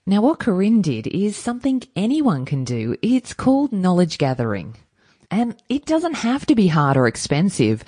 Now, 0.08 0.22
what 0.22 0.40
Corinne 0.40 0.82
did 0.82 1.08
is 1.08 1.36
something 1.36 1.82
anyone 1.96 2.46
can 2.46 2.64
do. 2.64 2.96
It's 3.02 3.34
called 3.34 3.74
knowledge 3.74 4.20
gathering. 4.20 4.76
And 5.32 5.56
it 5.68 5.86
doesn't 5.86 6.18
have 6.18 6.46
to 6.46 6.54
be 6.54 6.68
hard 6.68 6.96
or 6.96 7.08
expensive, 7.08 7.84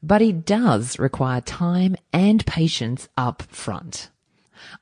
but 0.00 0.22
it 0.22 0.46
does 0.46 0.98
require 1.00 1.40
time 1.40 1.96
and 2.12 2.46
patience 2.46 3.08
up 3.16 3.42
front. 3.42 4.10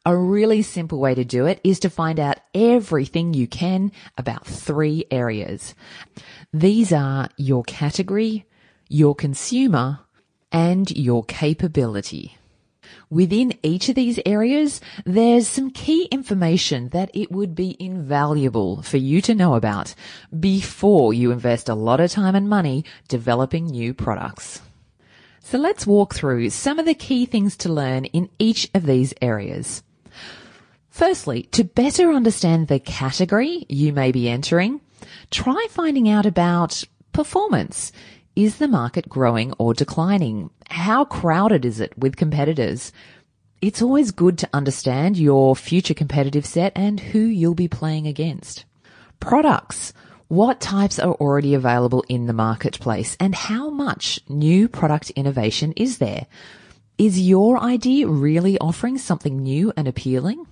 A 0.04 0.14
really 0.14 0.61
simple 0.61 0.98
way 0.98 1.14
to 1.14 1.24
do 1.24 1.46
it 1.46 1.59
is 1.64 1.81
to 1.81 1.90
find 1.90 2.20
out 2.20 2.40
everything 2.54 3.33
you 3.33 3.46
can 3.46 3.90
about 4.18 4.46
three 4.46 5.07
areas. 5.11 5.74
These 6.52 6.92
are 6.92 7.31
your 7.38 7.62
category, 7.62 8.44
your 8.88 9.14
consumer, 9.14 10.00
and 10.52 10.90
your 10.90 11.24
capability. 11.24 12.38
Within 13.11 13.55
each 13.62 13.88
of 13.88 13.94
these 13.94 14.21
areas, 14.27 14.83
there's 15.07 15.49
some 15.49 15.71
key 15.71 16.05
information 16.12 16.90
that 16.90 17.11
it 17.14 17.33
would 17.33 17.55
be 17.55 17.77
invaluable 17.81 18.83
for 18.83 18.99
you 18.99 19.23
to 19.23 19.35
know 19.35 19.55
about 19.55 19.94
before 20.38 21.14
you 21.14 21.31
invest 21.31 21.71
a 21.71 21.75
lot 21.75 22.01
of 22.01 22.11
time 22.11 22.35
and 22.35 22.49
money 22.49 22.85
developing 23.09 23.66
new 23.66 23.94
products. 23.94 24.61
So 25.40 25.57
let's 25.57 25.87
walk 25.87 26.14
through 26.14 26.51
some 26.51 26.79
of 26.79 26.85
the 26.85 26.92
key 26.92 27.25
things 27.25 27.57
to 27.59 27.73
learn 27.73 28.05
in 28.07 28.29
each 28.38 28.68
of 28.75 28.85
these 28.85 29.14
areas. 29.23 29.83
Firstly, 30.90 31.44
to 31.53 31.64
better 31.64 32.12
understand 32.12 32.68
the 32.68 32.79
category 32.79 33.64
you 33.71 33.94
may 33.94 34.12
be 34.12 34.29
entering, 34.29 34.83
try 35.31 35.66
finding 35.71 36.11
out 36.11 36.27
about 36.27 36.85
performance. 37.12 37.90
Is 38.38 38.59
the 38.59 38.68
market 38.68 39.09
growing 39.09 39.53
or 39.59 39.74
declining? 39.74 40.51
How 40.68 41.05
crowded 41.05 41.64
is 41.64 41.81
it 41.81 41.98
with 41.98 42.14
competitors? 42.14 42.92
It's 43.61 43.83
always 43.83 44.12
good 44.12 44.38
to 44.38 44.48
understand 44.53 45.16
your 45.16 45.57
future 45.57 45.92
competitive 45.92 46.46
set 46.46 46.72
and 46.77 47.01
who 47.01 47.18
you'll 47.18 47.57
be 47.57 47.66
playing 47.66 48.07
against. 48.07 48.64
Products. 49.18 49.92
What 50.29 50.61
types 50.61 51.01
are 51.01 51.14
already 51.14 51.53
available 51.53 52.05
in 52.09 52.27
the 52.27 52.33
marketplace 52.33 53.16
and 53.18 53.35
how 53.35 53.70
much 53.70 54.20
new 54.29 54.68
product 54.68 55.11
innovation 55.16 55.72
is 55.72 55.98
there? 55.98 56.29
Is 56.96 57.18
your 57.18 57.61
idea 57.61 58.07
really 58.07 58.57
offering 58.59 58.98
something 58.98 59.42
new 59.42 59.72
and 59.77 59.88
appealing? 59.88 60.46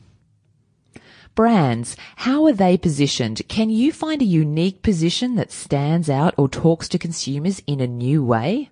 Brands, 1.37 1.97
how 2.17 2.47
are 2.47 2.53
they 2.55 2.79
positioned? 2.79 3.43
Can 3.47 3.69
you 3.69 3.93
find 3.93 4.23
a 4.23 4.25
unique 4.25 4.81
position 4.81 5.35
that 5.35 5.53
stands 5.53 6.09
out 6.09 6.33
or 6.39 6.49
talks 6.49 6.89
to 6.89 6.99
consumers 6.99 7.61
in 7.67 7.79
a 7.79 7.87
new 7.87 8.25
way? 8.25 8.71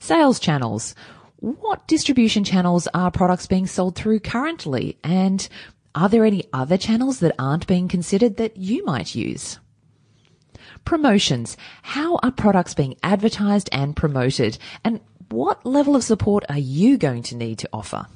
Sales 0.00 0.40
channels. 0.40 0.96
What 1.36 1.86
distribution 1.86 2.42
channels 2.42 2.88
are 2.94 3.12
products 3.12 3.46
being 3.46 3.68
sold 3.68 3.94
through 3.94 4.18
currently? 4.18 4.98
And 5.04 5.48
are 5.94 6.08
there 6.08 6.24
any 6.24 6.46
other 6.52 6.76
channels 6.76 7.20
that 7.20 7.36
aren't 7.38 7.68
being 7.68 7.86
considered 7.86 8.36
that 8.38 8.56
you 8.56 8.84
might 8.84 9.14
use? 9.14 9.60
Promotions. 10.84 11.56
How 11.82 12.18
are 12.24 12.32
products 12.32 12.74
being 12.74 12.96
advertised 13.04 13.68
and 13.70 13.94
promoted? 13.94 14.58
And 14.82 14.98
what 15.28 15.64
level 15.64 15.94
of 15.94 16.02
support 16.02 16.44
are 16.48 16.58
you 16.58 16.98
going 16.98 17.22
to 17.22 17.36
need 17.36 17.60
to 17.60 17.68
offer? 17.72 18.08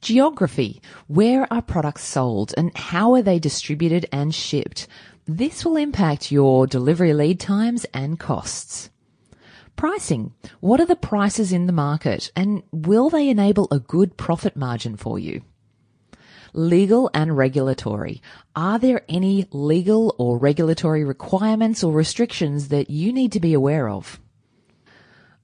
Geography. 0.00 0.80
Where 1.08 1.46
are 1.52 1.60
products 1.60 2.04
sold 2.04 2.54
and 2.56 2.74
how 2.76 3.14
are 3.14 3.22
they 3.22 3.38
distributed 3.38 4.06
and 4.10 4.34
shipped? 4.34 4.88
This 5.26 5.62
will 5.62 5.76
impact 5.76 6.32
your 6.32 6.66
delivery 6.66 7.12
lead 7.12 7.38
times 7.38 7.84
and 7.92 8.18
costs. 8.18 8.88
Pricing. 9.76 10.32
What 10.60 10.80
are 10.80 10.86
the 10.86 10.96
prices 10.96 11.52
in 11.52 11.66
the 11.66 11.72
market 11.72 12.32
and 12.34 12.62
will 12.72 13.10
they 13.10 13.28
enable 13.28 13.68
a 13.70 13.78
good 13.78 14.16
profit 14.16 14.56
margin 14.56 14.96
for 14.96 15.18
you? 15.18 15.42
Legal 16.54 17.10
and 17.12 17.36
regulatory. 17.36 18.22
Are 18.56 18.78
there 18.78 19.02
any 19.06 19.46
legal 19.52 20.14
or 20.18 20.38
regulatory 20.38 21.04
requirements 21.04 21.84
or 21.84 21.92
restrictions 21.92 22.68
that 22.68 22.88
you 22.88 23.12
need 23.12 23.32
to 23.32 23.40
be 23.40 23.52
aware 23.52 23.88
of? 23.88 24.18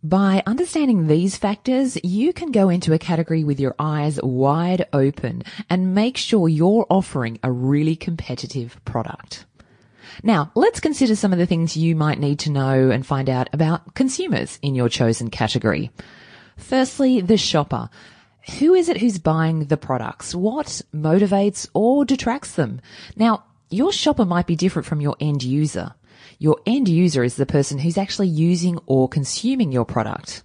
By 0.02 0.42
understanding 0.46 1.06
these 1.06 1.36
factors, 1.36 1.98
you 2.04 2.32
can 2.32 2.52
go 2.52 2.68
into 2.68 2.92
a 2.92 2.98
category 2.98 3.44
with 3.44 3.58
your 3.58 3.74
eyes 3.78 4.20
wide 4.22 4.86
open 4.92 5.42
and 5.70 5.94
make 5.94 6.16
sure 6.16 6.48
you're 6.48 6.86
offering 6.90 7.38
a 7.42 7.50
really 7.50 7.96
competitive 7.96 8.78
product. 8.84 9.46
Now, 10.22 10.52
let's 10.54 10.80
consider 10.80 11.16
some 11.16 11.32
of 11.32 11.38
the 11.38 11.46
things 11.46 11.76
you 11.76 11.96
might 11.96 12.20
need 12.20 12.38
to 12.40 12.50
know 12.50 12.90
and 12.90 13.06
find 13.06 13.28
out 13.28 13.48
about 13.52 13.94
consumers 13.94 14.58
in 14.62 14.74
your 14.74 14.88
chosen 14.88 15.30
category. 15.30 15.90
Firstly, 16.56 17.20
the 17.20 17.36
shopper. 17.36 17.90
Who 18.58 18.74
is 18.74 18.88
it 18.88 18.98
who's 18.98 19.18
buying 19.18 19.64
the 19.64 19.76
products? 19.76 20.34
What 20.34 20.82
motivates 20.94 21.68
or 21.74 22.04
detracts 22.04 22.52
them? 22.52 22.80
Now, 23.16 23.44
your 23.70 23.92
shopper 23.92 24.24
might 24.24 24.46
be 24.46 24.56
different 24.56 24.86
from 24.86 25.00
your 25.00 25.16
end 25.20 25.42
user. 25.42 25.94
Your 26.38 26.58
end 26.66 26.88
user 26.88 27.24
is 27.24 27.36
the 27.36 27.46
person 27.46 27.78
who's 27.78 27.98
actually 27.98 28.28
using 28.28 28.78
or 28.86 29.08
consuming 29.08 29.72
your 29.72 29.84
product. 29.84 30.42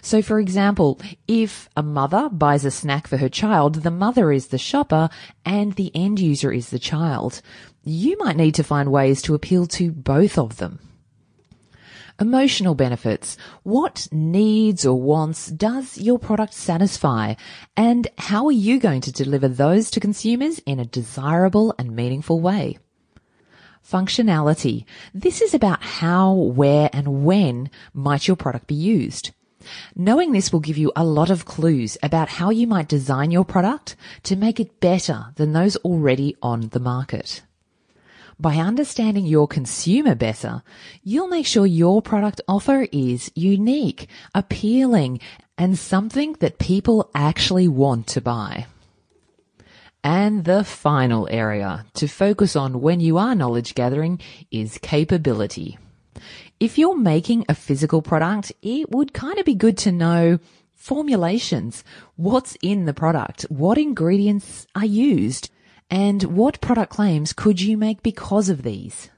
So 0.00 0.22
for 0.22 0.38
example, 0.38 1.00
if 1.26 1.68
a 1.76 1.82
mother 1.82 2.28
buys 2.28 2.64
a 2.64 2.70
snack 2.70 3.06
for 3.06 3.16
her 3.16 3.28
child, 3.28 3.76
the 3.76 3.90
mother 3.90 4.30
is 4.32 4.48
the 4.48 4.58
shopper 4.58 5.10
and 5.44 5.72
the 5.74 5.90
end 5.94 6.20
user 6.20 6.52
is 6.52 6.70
the 6.70 6.78
child. 6.78 7.42
You 7.82 8.16
might 8.18 8.36
need 8.36 8.54
to 8.56 8.64
find 8.64 8.92
ways 8.92 9.22
to 9.22 9.34
appeal 9.34 9.66
to 9.66 9.90
both 9.90 10.38
of 10.38 10.58
them. 10.58 10.78
Emotional 12.20 12.74
benefits. 12.74 13.36
What 13.64 14.06
needs 14.12 14.86
or 14.86 15.00
wants 15.00 15.48
does 15.48 15.98
your 15.98 16.18
product 16.18 16.54
satisfy? 16.54 17.34
And 17.76 18.06
how 18.18 18.46
are 18.46 18.52
you 18.52 18.78
going 18.78 19.00
to 19.02 19.12
deliver 19.12 19.48
those 19.48 19.90
to 19.90 20.00
consumers 20.00 20.60
in 20.60 20.78
a 20.78 20.84
desirable 20.84 21.74
and 21.78 21.96
meaningful 21.96 22.38
way? 22.38 22.78
Functionality. 23.86 24.84
This 25.12 25.40
is 25.40 25.54
about 25.54 25.82
how, 25.82 26.32
where 26.32 26.88
and 26.92 27.24
when 27.24 27.70
might 27.92 28.26
your 28.26 28.36
product 28.36 28.66
be 28.66 28.74
used. 28.74 29.32
Knowing 29.94 30.32
this 30.32 30.52
will 30.52 30.60
give 30.60 30.78
you 30.78 30.92
a 30.96 31.04
lot 31.04 31.30
of 31.30 31.44
clues 31.44 31.96
about 32.02 32.28
how 32.28 32.50
you 32.50 32.66
might 32.66 32.88
design 32.88 33.30
your 33.30 33.44
product 33.44 33.96
to 34.24 34.36
make 34.36 34.58
it 34.58 34.80
better 34.80 35.26
than 35.36 35.52
those 35.52 35.76
already 35.76 36.36
on 36.42 36.68
the 36.68 36.80
market. 36.80 37.42
By 38.40 38.56
understanding 38.56 39.26
your 39.26 39.46
consumer 39.46 40.14
better, 40.14 40.62
you'll 41.04 41.28
make 41.28 41.46
sure 41.46 41.66
your 41.66 42.02
product 42.02 42.40
offer 42.48 42.88
is 42.90 43.30
unique, 43.34 44.08
appealing, 44.34 45.20
and 45.56 45.78
something 45.78 46.32
that 46.40 46.58
people 46.58 47.10
actually 47.14 47.68
want 47.68 48.08
to 48.08 48.20
buy. 48.20 48.66
And 50.04 50.44
the 50.44 50.64
final 50.64 51.28
area 51.30 51.86
to 51.94 52.08
focus 52.08 52.56
on 52.56 52.80
when 52.80 52.98
you 52.98 53.18
are 53.18 53.36
knowledge 53.36 53.74
gathering 53.76 54.20
is 54.50 54.78
capability. 54.78 55.78
If 56.58 56.76
you're 56.76 56.96
making 56.96 57.44
a 57.48 57.54
physical 57.54 58.02
product, 58.02 58.52
it 58.62 58.90
would 58.90 59.12
kind 59.12 59.38
of 59.38 59.44
be 59.44 59.54
good 59.54 59.78
to 59.78 59.92
know 59.92 60.40
formulations. 60.74 61.84
What's 62.16 62.56
in 62.62 62.86
the 62.86 62.94
product? 62.94 63.42
What 63.42 63.78
ingredients 63.78 64.66
are 64.74 64.84
used? 64.84 65.50
And 65.88 66.22
what 66.24 66.60
product 66.60 66.90
claims 66.90 67.32
could 67.32 67.60
you 67.60 67.76
make 67.76 68.02
because 68.02 68.48
of 68.48 68.62
these? 68.62 69.08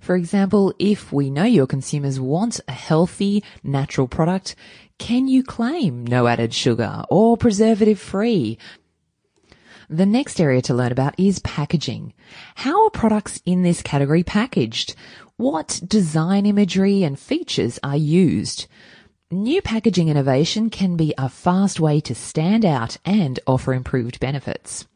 For 0.00 0.16
example, 0.16 0.74
if 0.78 1.12
we 1.12 1.30
know 1.30 1.44
your 1.44 1.66
consumers 1.66 2.20
want 2.20 2.60
a 2.68 2.72
healthy, 2.72 3.42
natural 3.62 4.06
product, 4.06 4.54
can 4.98 5.28
you 5.28 5.42
claim 5.42 6.06
no 6.06 6.26
added 6.26 6.52
sugar 6.52 7.04
or 7.08 7.36
preservative 7.36 7.98
free? 7.98 8.58
The 9.88 10.06
next 10.06 10.40
area 10.40 10.60
to 10.62 10.74
learn 10.74 10.90
about 10.90 11.18
is 11.18 11.38
packaging. 11.40 12.12
How 12.56 12.84
are 12.84 12.90
products 12.90 13.40
in 13.46 13.62
this 13.62 13.82
category 13.82 14.24
packaged? 14.24 14.96
What 15.36 15.80
design 15.86 16.44
imagery 16.44 17.04
and 17.04 17.18
features 17.18 17.78
are 17.84 17.96
used? 17.96 18.66
New 19.30 19.62
packaging 19.62 20.08
innovation 20.08 20.70
can 20.70 20.96
be 20.96 21.14
a 21.16 21.28
fast 21.28 21.78
way 21.78 22.00
to 22.00 22.14
stand 22.16 22.64
out 22.64 22.96
and 23.04 23.38
offer 23.46 23.74
improved 23.74 24.18
benefits. 24.18 24.86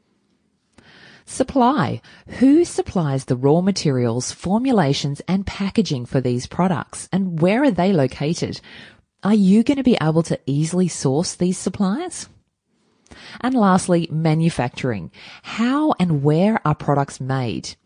Supply. 1.25 2.01
Who 2.41 2.65
supplies 2.65 3.27
the 3.27 3.37
raw 3.37 3.61
materials, 3.61 4.33
formulations 4.33 5.21
and 5.29 5.47
packaging 5.47 6.07
for 6.07 6.21
these 6.21 6.49
products 6.49 7.09
and 7.13 7.41
where 7.41 7.63
are 7.63 7.71
they 7.71 7.93
located? 7.93 8.61
Are 9.23 9.35
you 9.35 9.63
going 9.63 9.77
to 9.77 9.85
be 9.85 9.99
able 10.03 10.25
to 10.25 10.41
easily 10.47 10.89
source 10.89 11.37
these 11.37 11.59
suppliers? 11.59 12.29
And 13.41 13.55
lastly, 13.55 14.09
manufacturing. 14.11 15.11
How 15.43 15.95
and 15.99 16.23
where 16.23 16.61
are 16.67 16.75
products 16.75 17.21
made? 17.21 17.77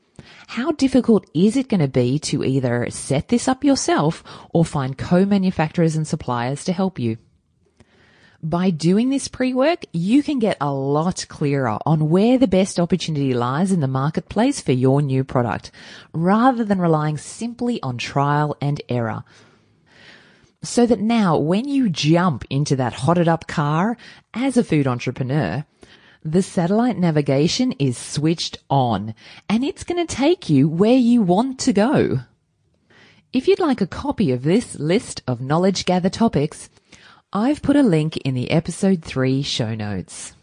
How 0.49 0.73
difficult 0.73 1.29
is 1.35 1.57
it 1.57 1.69
going 1.69 1.81
to 1.81 1.89
be 1.89 2.19
to 2.21 2.45
either 2.45 2.89
set 2.91 3.29
this 3.29 3.49
up 3.49 3.65
yourself 3.65 4.23
or 4.53 4.65
find 4.65 4.97
co-manufacturers 4.97 5.97
and 5.97 6.07
suppliers 6.07 6.65
to 6.65 6.73
help 6.73 6.99
you? 6.99 7.19
By 8.43 8.69
doing 8.69 9.09
this 9.09 9.27
pre-work, 9.27 9.87
you 9.93 10.23
can 10.23 10.39
get 10.39 10.59
a 10.61 10.71
lot 10.71 11.27
clearer 11.29 11.79
on 11.87 12.11
where 12.11 12.37
the 12.37 12.47
best 12.47 12.79
opportunity 12.79 13.33
lies 13.33 13.73
in 13.73 13.81
the 13.81 13.89
marketplace 13.89 14.61
for 14.61 14.73
your 14.73 15.01
new 15.01 15.25
product, 15.25 15.71
rather 16.13 16.63
than 16.63 16.79
relying 16.79 17.17
simply 17.17 17.83
on 17.83 17.97
trial 17.97 18.55
and 18.61 18.83
error 18.91 19.25
so 20.65 20.87
that 20.87 21.01
now 21.01 21.37
when 21.37 21.69
you 21.69 21.89
jump 21.89 22.45
into 22.51 22.77
that 22.77 22.95
hotted 22.95 23.29
up 23.29 23.47
car 23.47 23.97
as 24.33 24.57
a 24.57 24.65
food 24.65 24.87
entrepreneur, 24.87 25.65
the 26.25 26.43
satellite 26.43 26.97
navigation 26.97 27.73
is 27.73 27.99
switched 27.99 28.59
on 28.71 29.15
and 29.49 29.63
it's 29.63 29.85
going 29.85 30.05
to 30.05 30.15
take 30.15 30.49
you 30.49 30.69
where 30.69 30.97
you 30.97 31.23
want 31.23 31.61
to 31.61 31.73
go. 31.73 32.21
If 33.33 33.47
you'd 33.49 33.61
like 33.61 33.81
a 33.81 33.87
copy 33.87 34.33
of 34.33 34.43
this 34.43 34.77
list 34.77 35.23
of 35.27 35.41
knowledge 35.41 35.85
gather 35.85 36.09
topics, 36.09 36.71
I've 37.33 37.63
put 37.63 37.77
a 37.77 37.83
link 37.83 38.17
in 38.19 38.35
the 38.35 38.51
episode 38.51 39.05
3 39.05 39.43
show 39.43 39.75
notes. 39.75 40.35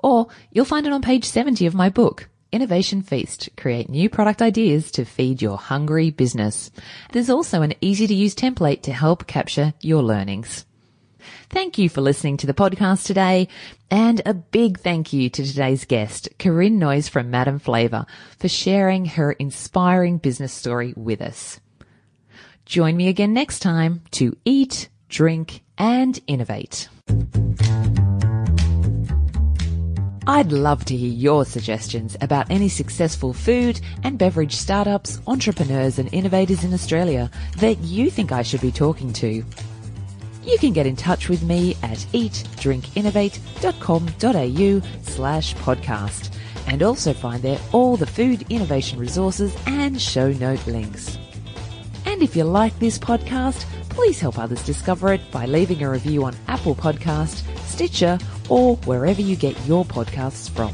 Or 0.00 0.26
you'll 0.50 0.64
find 0.64 0.86
it 0.86 0.92
on 0.92 1.00
page 1.00 1.24
70 1.24 1.64
of 1.66 1.74
my 1.74 1.88
book, 1.88 2.28
Innovation 2.54 3.02
Feast. 3.02 3.48
Create 3.56 3.90
new 3.90 4.08
product 4.08 4.40
ideas 4.40 4.92
to 4.92 5.04
feed 5.04 5.42
your 5.42 5.58
hungry 5.58 6.10
business. 6.10 6.70
There's 7.10 7.28
also 7.28 7.62
an 7.62 7.74
easy 7.80 8.06
to 8.06 8.14
use 8.14 8.36
template 8.36 8.82
to 8.82 8.92
help 8.92 9.26
capture 9.26 9.74
your 9.80 10.04
learnings. 10.04 10.64
Thank 11.50 11.78
you 11.78 11.88
for 11.88 12.00
listening 12.00 12.36
to 12.36 12.46
the 12.46 12.54
podcast 12.54 13.06
today 13.06 13.48
and 13.90 14.22
a 14.24 14.34
big 14.34 14.78
thank 14.78 15.12
you 15.12 15.28
to 15.30 15.44
today's 15.44 15.84
guest, 15.84 16.28
Corinne 16.38 16.78
Noyes 16.78 17.08
from 17.08 17.28
Madame 17.28 17.58
Flavour 17.58 18.06
for 18.38 18.48
sharing 18.48 19.04
her 19.06 19.32
inspiring 19.32 20.18
business 20.18 20.52
story 20.52 20.94
with 20.96 21.20
us. 21.20 21.58
Join 22.66 22.96
me 22.96 23.08
again 23.08 23.34
next 23.34 23.58
time 23.60 24.02
to 24.12 24.36
eat, 24.44 24.88
drink 25.08 25.64
and 25.76 26.20
innovate. 26.28 26.88
I'd 30.26 30.52
love 30.52 30.86
to 30.86 30.96
hear 30.96 31.12
your 31.12 31.44
suggestions 31.44 32.16
about 32.22 32.50
any 32.50 32.70
successful 32.70 33.34
food 33.34 33.78
and 34.04 34.16
beverage 34.16 34.56
startups, 34.56 35.20
entrepreneurs 35.26 35.98
and 35.98 36.08
innovators 36.14 36.64
in 36.64 36.72
Australia 36.72 37.30
that 37.58 37.76
you 37.80 38.10
think 38.10 38.32
I 38.32 38.40
should 38.42 38.62
be 38.62 38.72
talking 38.72 39.12
to. 39.14 39.44
You 40.44 40.58
can 40.58 40.72
get 40.72 40.86
in 40.86 40.96
touch 40.96 41.28
with 41.28 41.42
me 41.42 41.76
at 41.82 41.98
eatdrinkinnovate.com.au 41.98 44.88
slash 45.02 45.54
podcast 45.56 46.34
and 46.68 46.82
also 46.82 47.12
find 47.12 47.42
there 47.42 47.60
all 47.72 47.98
the 47.98 48.06
food 48.06 48.50
innovation 48.50 48.98
resources 48.98 49.54
and 49.66 50.00
show 50.00 50.32
note 50.32 50.66
links. 50.66 51.18
And 52.06 52.22
if 52.22 52.34
you 52.34 52.44
like 52.44 52.78
this 52.78 52.98
podcast, 52.98 53.66
please 53.90 54.20
help 54.20 54.38
others 54.38 54.64
discover 54.64 55.12
it 55.12 55.30
by 55.30 55.44
leaving 55.44 55.82
a 55.82 55.90
review 55.90 56.24
on 56.24 56.34
Apple 56.48 56.74
Podcast, 56.74 57.42
Stitcher, 57.66 58.18
or 58.48 58.76
wherever 58.84 59.20
you 59.20 59.36
get 59.36 59.58
your 59.66 59.84
podcasts 59.84 60.50
from. 60.50 60.72